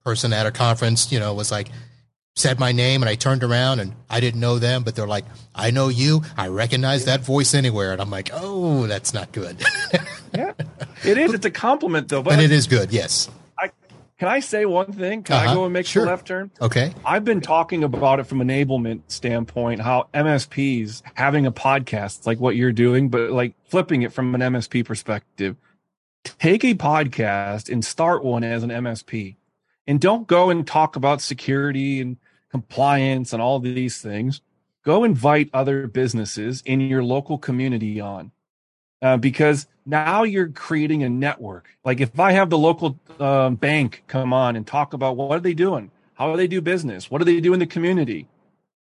person 0.03 0.31
at 0.31 0.45
a 0.45 0.51
conference, 0.51 1.11
you 1.11 1.19
know, 1.19 1.33
was 1.33 1.51
like, 1.51 1.69
said 2.35 2.57
my 2.57 2.71
name 2.71 3.03
and 3.03 3.09
I 3.09 3.15
turned 3.15 3.43
around 3.43 3.79
and 3.79 3.93
I 4.09 4.21
didn't 4.21 4.39
know 4.39 4.59
them, 4.59 4.83
but 4.83 4.95
they're 4.95 5.07
like, 5.07 5.25
I 5.53 5.71
know 5.71 5.89
you. 5.89 6.21
I 6.37 6.47
recognize 6.47 7.05
that 7.05 7.21
voice 7.21 7.53
anywhere. 7.53 7.91
And 7.91 8.01
I'm 8.01 8.09
like, 8.09 8.29
oh, 8.33 8.87
that's 8.87 9.13
not 9.13 9.31
good. 9.33 9.61
yeah, 10.33 10.53
it 11.03 11.17
is. 11.17 11.33
It's 11.33 11.45
a 11.45 11.51
compliment 11.51 12.07
though. 12.07 12.23
But, 12.23 12.35
but 12.35 12.43
it 12.43 12.51
is 12.51 12.67
good. 12.67 12.91
Yes. 12.93 13.29
Can 14.19 14.27
I 14.27 14.41
say 14.41 14.65
one 14.65 14.91
thing? 14.91 15.23
Can 15.23 15.37
uh-huh. 15.37 15.51
I 15.51 15.53
go 15.55 15.63
and 15.63 15.73
make 15.73 15.85
sure. 15.85 16.03
the 16.03 16.11
left 16.11 16.27
turn? 16.27 16.51
Okay. 16.61 16.93
I've 17.05 17.23
been 17.23 17.39
talking 17.39 17.85
about 17.85 18.19
it 18.19 18.25
from 18.25 18.41
an 18.41 18.49
enablement 18.49 19.03
standpoint, 19.07 19.81
how 19.81 20.09
MSPs 20.13 21.01
having 21.13 21.45
a 21.45 21.51
podcast 21.53 22.27
like 22.27 22.37
what 22.37 22.57
you're 22.57 22.73
doing, 22.73 23.07
but 23.07 23.31
like 23.31 23.55
flipping 23.69 24.01
it 24.01 24.11
from 24.11 24.35
an 24.35 24.41
MSP 24.41 24.83
perspective. 24.83 25.55
Take 26.25 26.65
a 26.65 26.73
podcast 26.73 27.71
and 27.71 27.83
start 27.83 28.23
one 28.23 28.43
as 28.43 28.61
an 28.61 28.69
MSP 28.71 29.37
and 29.87 30.01
don't 30.01 30.27
go 30.27 30.49
and 30.49 30.67
talk 30.67 30.97
about 30.97 31.21
security 31.21 32.01
and 32.01 32.17
compliance 32.51 33.31
and 33.31 33.41
all 33.41 33.59
these 33.59 34.01
things, 34.01 34.41
go 34.83 35.03
invite 35.03 35.49
other 35.53 35.87
businesses 35.87 36.61
in 36.65 36.81
your 36.81 37.03
local 37.03 37.37
community 37.37 37.99
on. 37.99 38.31
Uh, 39.01 39.17
because 39.17 39.65
now 39.85 40.23
you're 40.23 40.49
creating 40.49 41.03
a 41.03 41.09
network. 41.09 41.69
Like 41.85 42.01
if 42.01 42.19
I 42.19 42.33
have 42.33 42.49
the 42.49 42.57
local 42.57 42.99
um, 43.19 43.55
bank 43.55 44.03
come 44.07 44.33
on 44.33 44.55
and 44.55 44.67
talk 44.67 44.93
about 44.93 45.15
what 45.15 45.37
are 45.37 45.41
they 45.41 45.53
doing, 45.53 45.91
how 46.15 46.31
do 46.31 46.37
they 46.37 46.47
do 46.47 46.61
business, 46.61 47.09
what 47.09 47.19
do 47.19 47.25
they 47.25 47.39
do 47.39 47.53
in 47.53 47.59
the 47.59 47.65
community, 47.65 48.27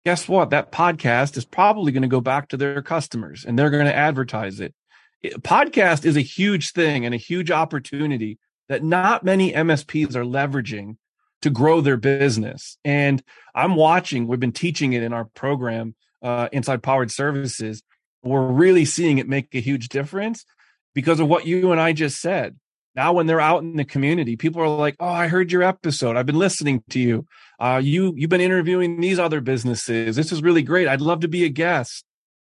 guess 0.05 0.27
what? 0.27 0.49
That 0.49 0.71
podcast 0.71 1.37
is 1.37 1.45
probably 1.45 1.91
going 1.91 2.01
to 2.01 2.07
go 2.07 2.21
back 2.21 2.49
to 2.49 2.57
their 2.57 2.81
customers 2.81 3.45
and 3.45 3.59
they're 3.59 3.69
going 3.69 3.85
to 3.85 3.95
advertise 3.95 4.59
it. 4.59 4.73
it. 5.21 5.43
Podcast 5.43 6.03
is 6.05 6.17
a 6.17 6.21
huge 6.21 6.71
thing 6.71 7.05
and 7.05 7.13
a 7.13 7.17
huge 7.17 7.51
opportunity 7.51 8.39
that 8.69 8.83
not 8.83 9.23
many 9.23 9.53
MSPs 9.53 10.15
are 10.15 10.23
leveraging 10.23 10.97
to 11.41 11.49
grow 11.49 11.81
their 11.81 11.97
business. 11.97 12.77
And 12.83 13.23
I'm 13.53 13.75
watching, 13.75 14.27
we've 14.27 14.39
been 14.39 14.51
teaching 14.51 14.93
it 14.93 15.03
in 15.03 15.13
our 15.13 15.25
program, 15.25 15.95
uh, 16.21 16.49
Inside 16.51 16.83
Powered 16.83 17.11
Services. 17.11 17.83
We're 18.23 18.47
really 18.47 18.85
seeing 18.85 19.17
it 19.17 19.27
make 19.27 19.53
a 19.53 19.59
huge 19.59 19.89
difference 19.89 20.45
because 20.93 21.19
of 21.19 21.27
what 21.27 21.45
you 21.45 21.71
and 21.71 21.79
I 21.79 21.93
just 21.93 22.19
said. 22.19 22.57
Now, 22.95 23.13
when 23.13 23.27
they're 23.27 23.39
out 23.39 23.61
in 23.61 23.75
the 23.75 23.85
community, 23.85 24.35
people 24.35 24.61
are 24.61 24.67
like, 24.67 24.95
"Oh, 24.99 25.07
I 25.07 25.27
heard 25.27 25.51
your 25.51 25.63
episode. 25.63 26.17
I've 26.17 26.25
been 26.25 26.39
listening 26.39 26.83
to 26.89 26.99
you. 26.99 27.25
Uh, 27.59 27.79
you 27.83 28.13
you've 28.15 28.29
been 28.29 28.41
interviewing 28.41 28.99
these 28.99 29.19
other 29.19 29.41
businesses. 29.41 30.15
This 30.15 30.31
is 30.31 30.41
really 30.41 30.63
great. 30.63 30.87
I'd 30.87 31.01
love 31.01 31.21
to 31.21 31.27
be 31.27 31.45
a 31.45 31.49
guest." 31.49 32.03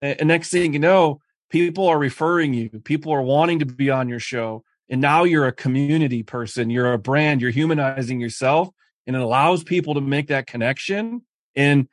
And, 0.03 0.29
next 0.29 0.51
thing 0.51 0.75
you 0.75 0.79
know, 0.79 1.21
people 1.51 1.87
are 1.89 1.99
referring 1.99 2.53
you. 2.53 2.69
People 2.85 3.13
are 3.13 3.23
wanting 3.23 3.61
to 3.61 3.67
be 3.67 3.91
on 3.91 4.09
your 4.09 4.21
show 4.21 4.65
and 4.89 5.01
now 5.01 5.25
you're 5.25 5.47
a 5.47 5.53
community 5.53 6.23
person 6.23 6.71
you're 6.71 6.93
a 6.93 6.99
brand 6.99 7.41
you're 7.41 7.51
humanizing 7.51 8.21
yourself 8.21 8.69
and 9.07 9.17
it 9.17 9.23
allows 9.23 9.65
people 9.65 9.95
to 9.95 10.01
make 10.01 10.29
that 10.29 10.47
connection 10.47 11.23
and 11.57 11.89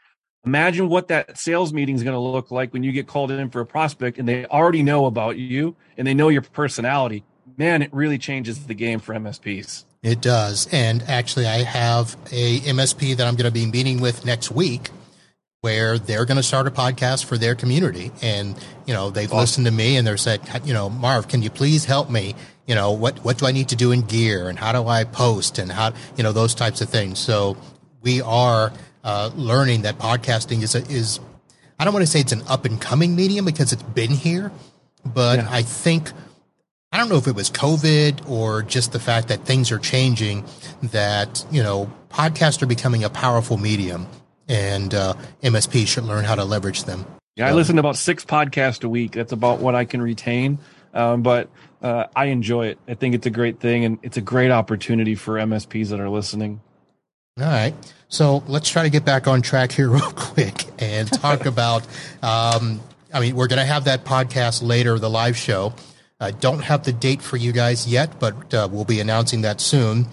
imagine 0.45 0.89
what 0.89 1.07
that 1.09 1.37
sales 1.37 1.73
meeting 1.73 1.95
is 1.95 2.03
going 2.03 2.15
to 2.15 2.19
look 2.19 2.51
like 2.51 2.73
when 2.73 2.83
you 2.83 2.91
get 2.91 3.07
called 3.07 3.31
in 3.31 3.49
for 3.49 3.61
a 3.61 3.65
prospect 3.65 4.17
and 4.17 4.27
they 4.27 4.45
already 4.45 4.83
know 4.83 5.05
about 5.05 5.37
you 5.37 5.75
and 5.97 6.07
they 6.07 6.13
know 6.13 6.29
your 6.29 6.41
personality 6.41 7.23
man, 7.57 7.81
it 7.81 7.93
really 7.93 8.17
changes 8.17 8.65
the 8.65 8.73
game 8.73 8.99
for 8.99 9.13
MSPs. 9.13 9.85
It 10.03 10.21
does. 10.21 10.67
And 10.71 11.03
actually, 11.03 11.45
I 11.45 11.63
have 11.63 12.15
a 12.31 12.59
MSP 12.61 13.17
that 13.17 13.27
I'm 13.27 13.35
going 13.35 13.45
to 13.45 13.51
be 13.51 13.65
meeting 13.65 14.01
with 14.01 14.25
next 14.25 14.51
week 14.51 14.89
where 15.61 15.99
they're 15.99 16.25
going 16.25 16.37
to 16.37 16.43
start 16.43 16.65
a 16.65 16.71
podcast 16.71 17.25
for 17.25 17.37
their 17.37 17.53
community. 17.53 18.11
And, 18.23 18.57
you 18.87 18.95
know, 18.95 19.11
they've 19.11 19.27
awesome. 19.27 19.39
listened 19.39 19.65
to 19.67 19.71
me 19.71 19.95
and 19.95 20.07
they're 20.07 20.17
said, 20.17 20.41
you 20.65 20.73
know, 20.73 20.89
Marv, 20.89 21.27
can 21.27 21.43
you 21.43 21.51
please 21.51 21.85
help 21.85 22.09
me? 22.09 22.33
You 22.65 22.73
know, 22.73 22.91
what, 22.93 23.19
what 23.19 23.37
do 23.37 23.45
I 23.45 23.51
need 23.51 23.69
to 23.69 23.75
do 23.75 23.91
in 23.91 24.01
gear 24.01 24.49
and 24.49 24.57
how 24.57 24.71
do 24.71 24.87
I 24.87 25.03
post 25.03 25.59
and 25.59 25.71
how, 25.71 25.93
you 26.15 26.23
know, 26.23 26.31
those 26.31 26.55
types 26.55 26.81
of 26.81 26.89
things. 26.89 27.19
So 27.19 27.57
we 28.01 28.21
are 28.21 28.73
uh, 29.03 29.31
learning 29.35 29.83
that 29.83 29.97
podcasting 29.97 30.61
is, 30.63 30.75
a, 30.75 30.79
is, 30.89 31.19
I 31.79 31.85
don't 31.85 31.93
want 31.93 32.05
to 32.05 32.11
say 32.11 32.19
it's 32.19 32.31
an 32.31 32.43
up 32.47 32.65
and 32.65 32.79
coming 32.79 33.15
medium 33.15 33.45
because 33.45 33.73
it's 33.73 33.83
been 33.83 34.11
here, 34.11 34.51
but 35.05 35.39
yeah. 35.39 35.47
I 35.49 35.61
think 35.63 36.11
I 36.93 36.97
don't 36.97 37.07
know 37.07 37.15
if 37.15 37.27
it 37.27 37.35
was 37.35 37.49
COVID 37.49 38.29
or 38.29 38.63
just 38.63 38.91
the 38.91 38.99
fact 38.99 39.29
that 39.29 39.45
things 39.45 39.71
are 39.71 39.79
changing, 39.79 40.43
that, 40.83 41.45
you 41.49 41.63
know, 41.63 41.89
podcasts 42.09 42.61
are 42.61 42.65
becoming 42.65 43.05
a 43.05 43.09
powerful 43.09 43.57
medium 43.57 44.07
and 44.49 44.93
uh, 44.93 45.13
MSP 45.41 45.87
should 45.87 46.03
learn 46.03 46.25
how 46.25 46.35
to 46.35 46.43
leverage 46.43 46.83
them. 46.83 47.05
Yeah, 47.37 47.47
I 47.47 47.53
listen 47.53 47.77
to 47.77 47.79
about 47.79 47.95
six 47.95 48.25
podcasts 48.25 48.83
a 48.83 48.89
week. 48.89 49.13
That's 49.13 49.31
about 49.31 49.59
what 49.59 49.73
I 49.73 49.85
can 49.85 50.01
retain. 50.01 50.59
Um, 50.93 51.23
but 51.23 51.49
uh, 51.81 52.07
I 52.13 52.25
enjoy 52.25 52.67
it. 52.67 52.79
I 52.89 52.95
think 52.95 53.15
it's 53.15 53.25
a 53.25 53.29
great 53.29 53.61
thing 53.61 53.85
and 53.85 53.97
it's 54.03 54.17
a 54.17 54.21
great 54.21 54.51
opportunity 54.51 55.15
for 55.15 55.35
MSPs 55.35 55.89
that 55.89 56.01
are 56.01 56.09
listening. 56.09 56.59
All 57.39 57.45
right. 57.45 57.73
So 58.09 58.43
let's 58.47 58.69
try 58.69 58.83
to 58.83 58.89
get 58.89 59.05
back 59.05 59.27
on 59.27 59.41
track 59.41 59.71
here 59.71 59.89
real 59.89 60.11
quick 60.11 60.65
and 60.79 61.11
talk 61.11 61.45
about. 61.45 61.83
Um, 62.21 62.81
I 63.13 63.19
mean, 63.19 63.35
we're 63.35 63.47
going 63.47 63.59
to 63.59 63.65
have 63.65 63.85
that 63.85 64.03
podcast 64.03 64.61
later, 64.61 64.99
the 64.99 65.09
live 65.09 65.37
show. 65.37 65.73
I 66.19 66.31
don't 66.31 66.61
have 66.61 66.83
the 66.83 66.93
date 66.93 67.21
for 67.21 67.37
you 67.37 67.51
guys 67.51 67.87
yet, 67.87 68.19
but 68.19 68.53
uh, 68.53 68.67
we'll 68.71 68.85
be 68.85 68.99
announcing 68.99 69.41
that 69.41 69.59
soon. 69.59 70.07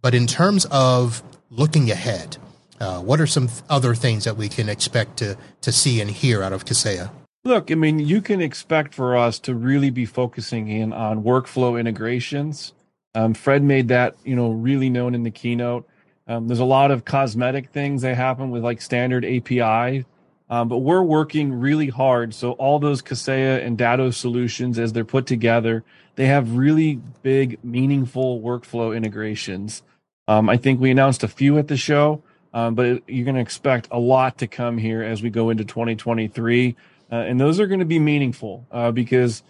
But 0.00 0.14
in 0.14 0.26
terms 0.26 0.64
of 0.66 1.22
looking 1.50 1.90
ahead, 1.90 2.36
uh, 2.80 3.00
what 3.00 3.20
are 3.20 3.28
some 3.28 3.48
other 3.70 3.94
things 3.94 4.24
that 4.24 4.36
we 4.36 4.48
can 4.48 4.68
expect 4.68 5.18
to 5.18 5.38
to 5.60 5.70
see 5.70 6.00
and 6.00 6.10
hear 6.10 6.42
out 6.42 6.52
of 6.52 6.64
Kaseya? 6.64 7.10
Look, 7.44 7.70
I 7.70 7.76
mean, 7.76 8.00
you 8.00 8.20
can 8.20 8.40
expect 8.40 8.92
for 8.94 9.16
us 9.16 9.38
to 9.40 9.54
really 9.54 9.90
be 9.90 10.04
focusing 10.04 10.66
in 10.68 10.92
on 10.92 11.22
workflow 11.22 11.78
integrations. 11.78 12.72
Um, 13.14 13.34
Fred 13.34 13.62
made 13.62 13.86
that 13.88 14.16
you 14.24 14.34
know 14.34 14.50
really 14.50 14.90
known 14.90 15.14
in 15.14 15.22
the 15.22 15.30
keynote. 15.30 15.86
Um, 16.26 16.48
there's 16.48 16.60
a 16.60 16.64
lot 16.64 16.90
of 16.90 17.04
cosmetic 17.04 17.70
things 17.70 18.02
that 18.02 18.16
happen 18.16 18.50
with 18.50 18.62
like 18.62 18.80
standard 18.80 19.24
API 19.24 20.04
um, 20.52 20.68
but 20.68 20.80
we're 20.80 21.02
working 21.02 21.60
really 21.60 21.88
hard. 21.88 22.34
So 22.34 22.52
all 22.52 22.78
those 22.78 23.00
Kaseya 23.00 23.64
and 23.64 23.78
Datto 23.78 24.10
solutions, 24.10 24.78
as 24.78 24.92
they're 24.92 25.02
put 25.02 25.24
together, 25.26 25.82
they 26.16 26.26
have 26.26 26.56
really 26.56 27.00
big, 27.22 27.58
meaningful 27.64 28.42
workflow 28.42 28.94
integrations. 28.94 29.82
Um, 30.28 30.50
I 30.50 30.58
think 30.58 30.78
we 30.78 30.90
announced 30.90 31.22
a 31.22 31.28
few 31.28 31.56
at 31.56 31.68
the 31.68 31.78
show, 31.78 32.22
um, 32.52 32.74
but 32.74 33.08
you're 33.08 33.24
going 33.24 33.36
to 33.36 33.40
expect 33.40 33.88
a 33.90 33.98
lot 33.98 34.36
to 34.38 34.46
come 34.46 34.76
here 34.76 35.02
as 35.02 35.22
we 35.22 35.30
go 35.30 35.48
into 35.48 35.64
2023. 35.64 36.76
Uh, 37.10 37.14
and 37.14 37.40
those 37.40 37.58
are 37.58 37.66
going 37.66 37.80
to 37.80 37.86
be 37.86 37.98
meaningful 37.98 38.66
uh, 38.70 38.90
because 38.90 39.42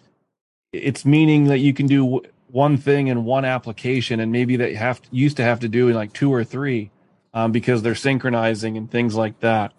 it's 0.73 1.05
meaning 1.05 1.47
that 1.47 1.59
you 1.59 1.75
can 1.75 1.89
do 1.89 2.23
one 2.53 2.77
thing 2.77 3.07
in 3.07 3.25
one 3.25 3.47
application 3.47 4.21
and 4.21 4.31
maybe 4.31 4.57
that 4.57 4.71
you 4.71 4.77
have 4.77 5.01
to, 5.01 5.09
used 5.11 5.39
to 5.39 5.43
have 5.43 5.61
to 5.61 5.69
do 5.69 5.89
in 5.89 5.95
like 5.95 6.13
two 6.13 6.33
or 6.33 6.45
three 6.45 6.91
um, 7.33 7.51
because 7.51 7.81
they're 7.81 7.95
synchronizing 7.95 8.77
and 8.77 8.91
things 8.91 9.15
like 9.15 9.41
that. 9.41 9.73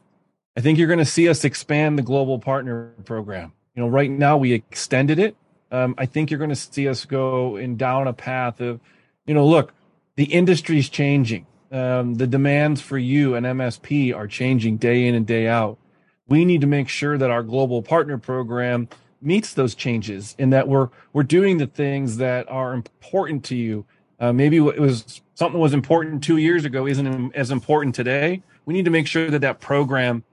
I 0.57 0.61
think 0.61 0.79
you're 0.79 0.87
going 0.87 0.99
to 0.99 1.05
see 1.05 1.29
us 1.29 1.45
expand 1.45 1.99
the 1.99 2.03
global 2.03 2.39
partner 2.39 2.91
program. 3.05 3.53
You 3.75 3.83
know, 3.83 3.89
right 3.89 4.09
now 4.09 4.37
we 4.37 4.53
extended 4.53 5.19
it. 5.19 5.35
Um, 5.71 5.93
I 5.99 6.07
think 6.07 6.31
you're 6.31 6.39
going 6.39 6.49
to 6.49 6.55
see 6.55 6.87
us 6.87 7.05
go 7.05 7.57
in 7.57 7.77
down 7.77 8.07
a 8.07 8.13
path 8.13 8.59
of, 8.59 8.79
you 9.27 9.35
know, 9.35 9.45
look, 9.45 9.71
the 10.15 10.25
industry's 10.25 10.89
changing. 10.89 11.45
Um, 11.71 12.15
the 12.15 12.27
demands 12.27 12.81
for 12.81 12.97
you 12.97 13.35
and 13.35 13.45
MSP 13.45 14.15
are 14.15 14.27
changing 14.27 14.77
day 14.77 15.07
in 15.07 15.13
and 15.13 15.25
day 15.27 15.47
out. 15.47 15.77
We 16.27 16.43
need 16.43 16.61
to 16.61 16.67
make 16.67 16.89
sure 16.89 17.17
that 17.19 17.29
our 17.29 17.43
global 17.43 17.83
partner 17.83 18.17
program 18.17 18.89
meets 19.23 19.53
those 19.53 19.75
changes 19.75 20.35
and 20.37 20.51
that 20.53 20.67
we're 20.67 20.89
we're 21.13 21.23
doing 21.23 21.57
the 21.57 21.67
things 21.67 22.17
that 22.17 22.49
are 22.49 22.73
important 22.73 23.43
to 23.45 23.55
you. 23.55 23.85
Uh, 24.19 24.31
maybe 24.31 24.57
it 24.57 24.79
was 24.79 25.21
something 25.35 25.59
was 25.59 25.73
important 25.73 26.23
two 26.23 26.37
years 26.37 26.65
ago 26.65 26.87
isn't 26.87 27.35
as 27.35 27.51
important 27.51 27.95
today. 27.95 28.41
We 28.65 28.73
need 28.73 28.85
to 28.85 28.91
make 28.91 29.07
sure 29.07 29.29
that 29.29 29.39
that 29.39 29.59
program 29.59 30.23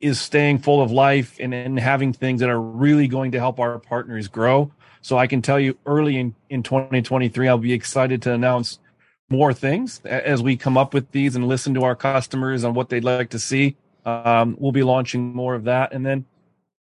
is 0.00 0.20
staying 0.20 0.58
full 0.58 0.82
of 0.82 0.90
life 0.90 1.36
and, 1.38 1.54
and 1.54 1.78
having 1.78 2.12
things 2.12 2.40
that 2.40 2.48
are 2.48 2.60
really 2.60 3.06
going 3.06 3.32
to 3.32 3.38
help 3.38 3.60
our 3.60 3.78
partners 3.78 4.28
grow. 4.28 4.72
So 5.00 5.16
I 5.16 5.28
can 5.28 5.42
tell 5.42 5.60
you 5.60 5.78
early 5.86 6.18
in, 6.18 6.34
in 6.50 6.62
2023, 6.64 7.48
I'll 7.48 7.58
be 7.58 7.72
excited 7.72 8.22
to 8.22 8.32
announce 8.32 8.80
more 9.28 9.52
things 9.52 10.00
as 10.04 10.42
we 10.42 10.56
come 10.56 10.76
up 10.76 10.94
with 10.94 11.10
these 11.12 11.36
and 11.36 11.46
listen 11.46 11.74
to 11.74 11.84
our 11.84 11.94
customers 11.94 12.64
on 12.64 12.74
what 12.74 12.88
they'd 12.88 13.04
like 13.04 13.30
to 13.30 13.38
see. 13.38 13.76
Um, 14.04 14.56
we'll 14.58 14.72
be 14.72 14.82
launching 14.82 15.34
more 15.34 15.54
of 15.54 15.64
that. 15.64 15.92
And 15.92 16.04
then 16.04 16.24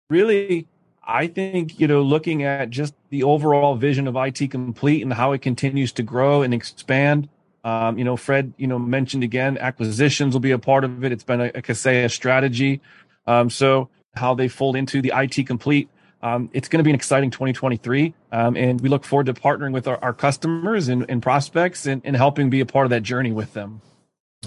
really, 0.08 0.66
I 1.06 1.28
think, 1.28 1.78
you 1.78 1.86
know, 1.86 2.02
looking 2.02 2.42
at 2.42 2.70
just 2.70 2.94
the 3.10 3.22
overall 3.22 3.76
vision 3.76 4.08
of 4.08 4.16
IT 4.16 4.50
Complete 4.50 5.02
and 5.02 5.12
how 5.12 5.32
it 5.32 5.40
continues 5.40 5.92
to 5.92 6.02
grow 6.02 6.42
and 6.42 6.52
expand, 6.52 7.28
um, 7.62 7.98
you 7.98 8.04
know, 8.04 8.16
Fred, 8.16 8.52
you 8.56 8.66
know, 8.66 8.78
mentioned 8.78 9.24
again, 9.24 9.58
acquisitions 9.58 10.34
will 10.34 10.40
be 10.40 10.52
a 10.52 10.58
part 10.58 10.84
of 10.84 11.04
it. 11.04 11.12
It's 11.12 11.24
been 11.24 11.40
a, 11.40 11.46
a 11.46 11.62
Kaseya 11.62 12.10
strategy. 12.10 12.80
Um, 13.26 13.50
so 13.50 13.88
how 14.14 14.34
they 14.34 14.48
fold 14.48 14.76
into 14.76 15.02
the 15.02 15.12
IT 15.14 15.46
complete. 15.46 15.88
Um, 16.22 16.50
it's 16.52 16.68
going 16.68 16.78
to 16.78 16.84
be 16.84 16.90
an 16.90 16.96
exciting 16.96 17.30
2023. 17.30 18.14
Um, 18.32 18.56
and 18.56 18.80
we 18.80 18.88
look 18.88 19.04
forward 19.04 19.26
to 19.26 19.34
partnering 19.34 19.72
with 19.72 19.86
our, 19.86 20.02
our 20.02 20.12
customers 20.12 20.88
and, 20.88 21.04
and 21.08 21.22
prospects 21.22 21.86
and, 21.86 22.02
and, 22.04 22.16
helping 22.16 22.50
be 22.50 22.60
a 22.60 22.66
part 22.66 22.86
of 22.86 22.90
that 22.90 23.02
journey 23.02 23.32
with 23.32 23.52
them. 23.52 23.82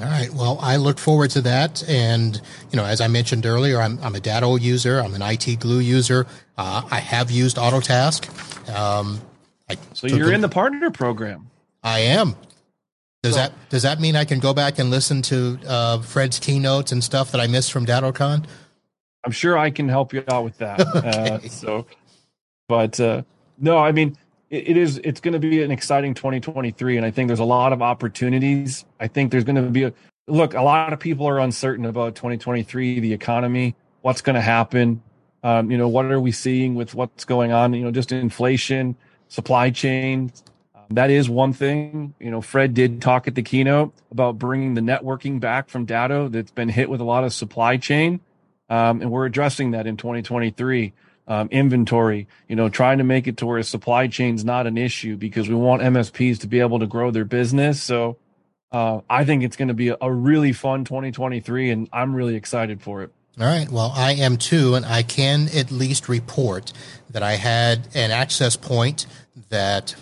All 0.02 0.06
right. 0.06 0.34
Well, 0.34 0.60
I 0.62 0.78
look 0.78 0.98
forward 0.98 1.32
to 1.32 1.42
that. 1.42 1.88
And, 1.90 2.40
you 2.72 2.78
know, 2.78 2.86
as 2.86 3.02
I 3.02 3.08
mentioned 3.08 3.46
earlier, 3.46 3.82
I'm, 3.82 4.00
I'm 4.02 4.16
a 4.16 4.20
Datto 4.20 4.56
user. 4.56 5.00
I'm 5.00 5.14
an 5.14 5.22
IT 5.22 5.60
glue 5.60 5.80
user. 5.80 6.26
Uh, 6.58 6.84
I 6.90 7.00
have 7.00 7.32
used 7.32 7.58
Autotask. 7.58 8.30
Um, 8.74 9.22
so 9.94 10.08
you're 10.08 10.34
in 10.34 10.42
the 10.42 10.50
partner 10.50 10.90
program. 10.90 11.50
I 11.84 12.00
am. 12.00 12.36
Does 13.22 13.34
so, 13.34 13.42
that 13.42 13.70
does 13.70 13.84
that 13.84 14.00
mean 14.00 14.16
I 14.16 14.24
can 14.24 14.40
go 14.40 14.54
back 14.54 14.80
and 14.80 14.90
listen 14.90 15.22
to 15.24 15.60
uh, 15.68 16.02
Fred's 16.02 16.40
keynotes 16.40 16.92
and 16.92 17.04
stuff 17.04 17.32
that 17.32 17.42
I 17.42 17.48
missed 17.48 17.72
from 17.72 17.86
DattoCon? 17.86 18.46
I'm 19.26 19.32
sure 19.32 19.58
I 19.58 19.70
can 19.70 19.90
help 19.90 20.14
you 20.14 20.24
out 20.30 20.46
with 20.46 20.58
that. 20.60 20.80
okay. 20.96 21.10
uh, 21.10 21.40
so, 21.50 21.86
but 22.70 22.98
uh, 23.00 23.24
no, 23.60 23.78
I 23.78 23.92
mean 23.92 24.18
it, 24.50 24.78
is. 24.78 25.00
It's 25.04 25.22
going 25.22 25.34
to 25.34 25.40
be 25.40 25.64
an 25.64 25.72
exciting 25.72 26.14
2023, 26.14 26.98
and 26.98 27.06
I 27.06 27.12
think 27.12 27.28
there's 27.28 27.40
a 27.40 27.46
lot 27.46 27.74
of 27.74 27.82
opportunities. 27.82 28.86
I 29.00 29.08
think 29.08 29.32
there's 29.32 29.44
going 29.44 29.56
to 29.56 29.64
be 29.64 29.84
a 29.84 29.94
look. 30.28 30.54
A 30.54 30.62
lot 30.62 30.94
of 30.94 31.00
people 31.00 31.28
are 31.28 31.40
uncertain 31.40 31.86
about 31.86 32.16
2023, 32.16 33.00
the 33.00 33.14
economy, 33.14 33.76
what's 34.02 34.22
going 34.22 34.36
to 34.36 34.42
happen. 34.42 35.02
Um, 35.44 35.72
you 35.72 35.78
know, 35.78 35.88
what 35.88 36.06
are 36.06 36.20
we 36.20 36.32
seeing 36.32 36.76
with 36.76 36.94
what's 36.94 37.26
going 37.26 37.52
on? 37.52 37.74
You 37.74 37.86
know, 37.86 37.92
just 37.92 38.12
inflation, 38.12 38.98
supply 39.30 39.70
chain, 39.70 40.32
that 40.92 41.12
is 41.12 41.30
one 41.30 41.54
thing. 41.54 42.16
You 42.20 42.32
know, 42.32 42.42
Fred 42.42 42.74
did 42.74 43.02
talk 43.02 43.28
at 43.28 43.36
the 43.36 43.44
keynote 43.44 43.94
about 44.12 44.40
bringing 44.40 44.74
the 44.74 44.82
networking 44.82 45.40
back 45.40 45.70
from 45.70 45.86
Datto 45.86 46.30
that's 46.30 46.52
been 46.52 46.70
hit 46.70 46.90
with 46.90 47.00
a 47.00 47.04
lot 47.04 47.24
of 47.24 47.34
supply 47.34 47.78
chain. 47.78 48.20
Um, 48.70 49.02
and 49.02 49.12
we're 49.12 49.26
addressing 49.26 49.72
that 49.72 49.88
in 49.88 49.98
2023. 49.98 50.94
Um, 51.30 51.48
inventory, 51.52 52.28
you 52.48 52.56
know, 52.56 52.70
trying 52.70 52.98
to 52.98 53.04
make 53.04 53.28
it 53.28 53.38
to 53.38 53.46
where 53.46 53.62
supply 53.62 54.08
chain's 54.08 54.44
not 54.44 54.66
an 54.66 54.80
issue 54.80 55.16
because 55.16 55.48
we 55.48 55.54
want 55.54 55.84
MSPs 55.84 56.40
to 56.40 56.48
be 56.48 56.60
able 56.60 56.80
to 56.80 56.88
grow 56.88 57.12
their 57.12 57.24
business. 57.24 57.84
So 57.84 58.18
uh, 58.72 59.02
I 59.08 59.26
think 59.26 59.44
it's 59.44 59.56
going 59.56 59.68
to 59.68 59.76
be 59.76 59.90
a, 59.90 59.98
a 60.02 60.12
really 60.12 60.54
fun 60.54 60.86
2023, 60.86 61.70
and 61.70 61.90
I'm 61.94 62.16
really 62.16 62.36
excited 62.36 62.82
for 62.82 63.04
it. 63.04 63.12
All 63.40 63.46
right. 63.46 63.70
Well, 63.70 63.94
I 63.96 64.14
am 64.14 64.38
too, 64.38 64.76
and 64.76 64.86
I 64.86 65.02
can 65.02 65.48
at 65.56 65.72
least 65.72 66.10
report 66.10 66.74
that 67.10 67.24
I 67.24 67.34
had 67.34 67.88
an 67.94 68.12
access 68.12 68.56
point 68.56 69.06
that 69.50 69.96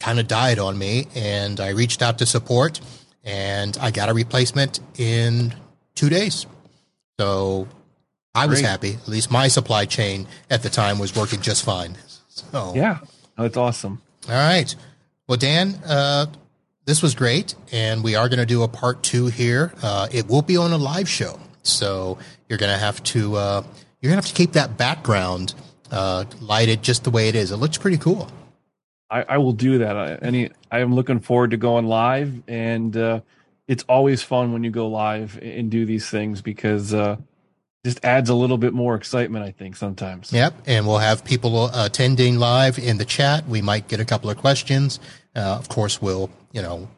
kind 0.00 0.18
of 0.18 0.26
died 0.26 0.58
on 0.58 0.76
me, 0.76 1.06
and 1.14 1.60
I 1.60 1.68
reached 1.70 2.02
out 2.02 2.18
to 2.18 2.26
support, 2.26 2.80
and 3.24 3.76
I 3.80 3.90
got 3.90 4.08
a 4.08 4.14
replacement 4.14 4.80
in 4.98 5.54
two 5.94 6.08
days. 6.08 6.46
So 7.18 7.68
I 8.36 8.46
was 8.46 8.60
Great. 8.60 8.68
happy. 8.68 8.92
At 8.94 9.08
least 9.08 9.30
my 9.30 9.48
supply 9.48 9.86
chain 9.86 10.28
at 10.50 10.62
the 10.62 10.68
time 10.68 10.98
was 10.98 11.16
working 11.16 11.40
just 11.40 11.64
fine. 11.64 11.96
So 12.28 12.74
yeah, 12.76 12.98
that's 13.36 13.56
awesome. 13.56 14.02
All 14.28 14.34
right. 14.34 14.74
Well, 15.26 15.38
Dan, 15.38 15.74
uh, 15.86 16.26
this 16.84 17.02
was 17.02 17.14
great, 17.14 17.54
and 17.72 18.04
we 18.04 18.14
are 18.14 18.28
going 18.28 18.38
to 18.38 18.46
do 18.46 18.62
a 18.62 18.68
part 18.68 19.02
two 19.02 19.26
here. 19.26 19.72
Uh, 19.82 20.06
it 20.12 20.28
will 20.28 20.42
be 20.42 20.56
on 20.56 20.72
a 20.72 20.76
live 20.76 21.08
show, 21.08 21.40
so 21.62 22.18
you're 22.48 22.58
going 22.58 22.72
to 22.72 22.78
have 22.78 23.02
to 23.04 23.36
uh, 23.36 23.62
you're 24.00 24.10
going 24.10 24.20
to 24.20 24.26
have 24.26 24.32
to 24.32 24.34
keep 24.34 24.52
that 24.52 24.76
background 24.76 25.54
uh, 25.90 26.24
lighted 26.40 26.82
just 26.82 27.04
the 27.04 27.10
way 27.10 27.28
it 27.28 27.34
is. 27.34 27.50
It 27.50 27.56
looks 27.56 27.78
pretty 27.78 27.96
cool. 27.98 28.30
I, 29.08 29.22
I 29.22 29.38
will 29.38 29.52
do 29.52 29.78
that. 29.78 29.96
I, 29.96 30.14
any, 30.16 30.50
I 30.70 30.80
am 30.80 30.94
looking 30.94 31.20
forward 31.20 31.52
to 31.52 31.56
going 31.56 31.86
live, 31.86 32.42
and 32.46 32.96
uh, 32.96 33.20
it's 33.66 33.84
always 33.88 34.22
fun 34.22 34.52
when 34.52 34.62
you 34.62 34.70
go 34.70 34.88
live 34.88 35.38
and 35.40 35.70
do 35.70 35.86
these 35.86 36.08
things 36.10 36.42
because 36.42 36.92
uh, 36.92 37.16
just 37.86 38.04
adds 38.04 38.28
a 38.28 38.34
little 38.34 38.58
bit 38.58 38.74
more 38.74 38.96
excitement, 38.96 39.44
I 39.44 39.52
think, 39.52 39.76
sometimes. 39.76 40.32
Yep. 40.32 40.54
And 40.66 40.88
we'll 40.88 40.98
have 40.98 41.24
people 41.24 41.70
attending 41.72 42.36
live 42.36 42.80
in 42.80 42.98
the 42.98 43.04
chat. 43.04 43.46
We 43.46 43.62
might 43.62 43.86
get 43.86 44.00
a 44.00 44.04
couple 44.04 44.28
of 44.28 44.36
questions. 44.36 44.98
Uh, 45.36 45.40
of 45.40 45.68
course, 45.68 46.02
we'll, 46.02 46.28
you 46.50 46.62
know, 46.62 46.88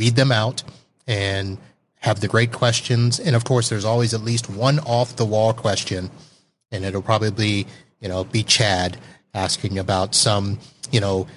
read 0.00 0.16
them 0.16 0.32
out 0.32 0.64
and 1.06 1.56
have 2.00 2.18
the 2.18 2.26
great 2.26 2.50
questions. 2.50 3.20
And 3.20 3.36
of 3.36 3.44
course, 3.44 3.68
there's 3.68 3.84
always 3.84 4.12
at 4.12 4.22
least 4.22 4.50
one 4.50 4.80
off 4.80 5.14
the 5.14 5.24
wall 5.24 5.52
question. 5.52 6.10
And 6.72 6.84
it'll 6.84 7.00
probably 7.00 7.68
you 8.00 8.08
know, 8.08 8.24
be 8.24 8.42
Chad 8.42 8.98
asking 9.32 9.78
about 9.78 10.16
some, 10.16 10.58
you 10.90 11.00
know, 11.00 11.28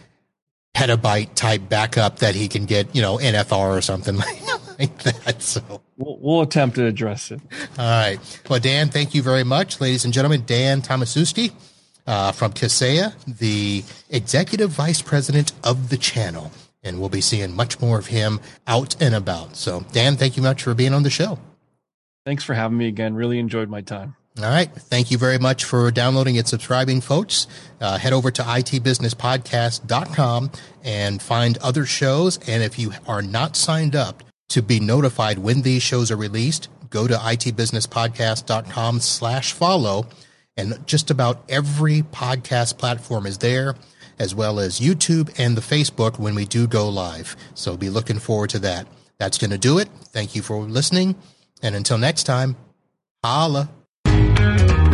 petabyte 0.76 1.34
type 1.36 1.70
backup 1.70 2.20
that 2.20 2.36
he 2.36 2.48
can 2.48 2.66
get, 2.66 2.94
you 2.94 3.02
know, 3.02 3.18
NFR 3.18 3.78
or 3.78 3.82
something 3.82 4.18
like 4.80 4.98
that. 5.04 5.42
So 5.42 5.62
we'll, 5.98 6.20
we'll 6.20 6.42
attempt 6.42 6.76
to 6.76 6.86
address 6.86 7.32
it. 7.32 7.40
All 7.80 7.86
right. 7.86 8.20
Well, 8.50 8.60
Dan, 8.60 8.90
thank 8.90 9.16
you 9.16 9.24
very 9.24 9.46
much, 9.46 9.80
ladies 9.80 10.04
and 10.04 10.14
gentlemen. 10.14 10.44
Dan 10.46 10.82
Tomaszewski 10.82 11.54
uh, 12.06 12.34
from 12.34 12.52
Kaseya, 12.52 13.14
the 13.26 13.84
executive 14.10 14.70
vice 14.70 15.02
president 15.02 15.54
of 15.64 15.90
the 15.90 15.98
channel. 15.98 16.52
And 16.84 17.00
we'll 17.00 17.10
be 17.10 17.22
seeing 17.22 17.56
much 17.56 17.80
more 17.80 17.98
of 17.98 18.08
him 18.08 18.40
out 18.68 19.02
and 19.02 19.16
about. 19.16 19.56
So, 19.56 19.84
Dan, 19.92 20.18
thank 20.18 20.38
you 20.38 20.44
much 20.44 20.62
for 20.62 20.76
being 20.76 20.94
on 20.94 21.02
the 21.02 21.10
show. 21.10 21.40
Thanks 22.26 22.44
for 22.44 22.54
having 22.54 22.78
me 22.78 22.88
again. 22.88 23.16
Really 23.16 23.40
enjoyed 23.40 23.70
my 23.70 23.82
time. 23.82 24.16
All 24.38 24.50
right. 24.50 24.70
Thank 24.70 25.12
you 25.12 25.18
very 25.18 25.38
much 25.38 25.64
for 25.64 25.90
downloading 25.92 26.38
and 26.38 26.46
subscribing, 26.46 27.00
folks. 27.00 27.48
Uh, 27.80 27.98
head 27.98 28.12
over 28.12 28.32
to 28.32 28.42
itbusinesspodcast.com 28.42 30.52
and 30.84 31.22
find 31.22 31.58
other 31.60 31.86
shows. 31.86 32.38
And 32.48 32.62
if 32.62 32.78
you 32.78 32.92
are 33.08 33.22
not 33.22 33.56
signed 33.56 33.96
up 33.96 34.26
to 34.50 34.62
be 34.62 34.82
notified 34.82 35.40
when 35.40 35.62
these 35.62 35.84
shows 35.84 36.12
are 36.12 36.18
released, 36.18 36.68
go 36.90 37.08
to 37.08 37.14
itbusinesspodcast.com 37.14 39.00
slash 39.00 39.54
follow. 39.54 40.08
And 40.58 40.86
just 40.86 41.10
about 41.10 41.46
every 41.48 42.02
podcast 42.02 42.78
platform 42.78 43.26
is 43.26 43.38
there, 43.38 43.76
as 44.20 44.36
well 44.36 44.60
as 44.60 44.82
YouTube 44.82 45.34
and 45.40 45.56
the 45.56 45.62
Facebook 45.62 46.20
when 46.20 46.36
we 46.36 46.44
do 46.44 46.68
go 46.68 46.90
live. 46.90 47.38
So 47.54 47.78
be 47.78 47.90
looking 47.90 48.20
forward 48.20 48.50
to 48.50 48.60
that. 48.60 48.86
That's 49.18 49.38
going 49.38 49.52
to 49.52 49.58
do 49.58 49.80
it. 49.80 49.88
Thank 50.12 50.36
you 50.36 50.42
for 50.42 50.58
listening. 50.58 51.16
And 51.62 51.74
until 51.74 51.98
next 51.98 52.24
time, 52.24 52.58
holla. 53.24 53.70
You. 54.46 54.85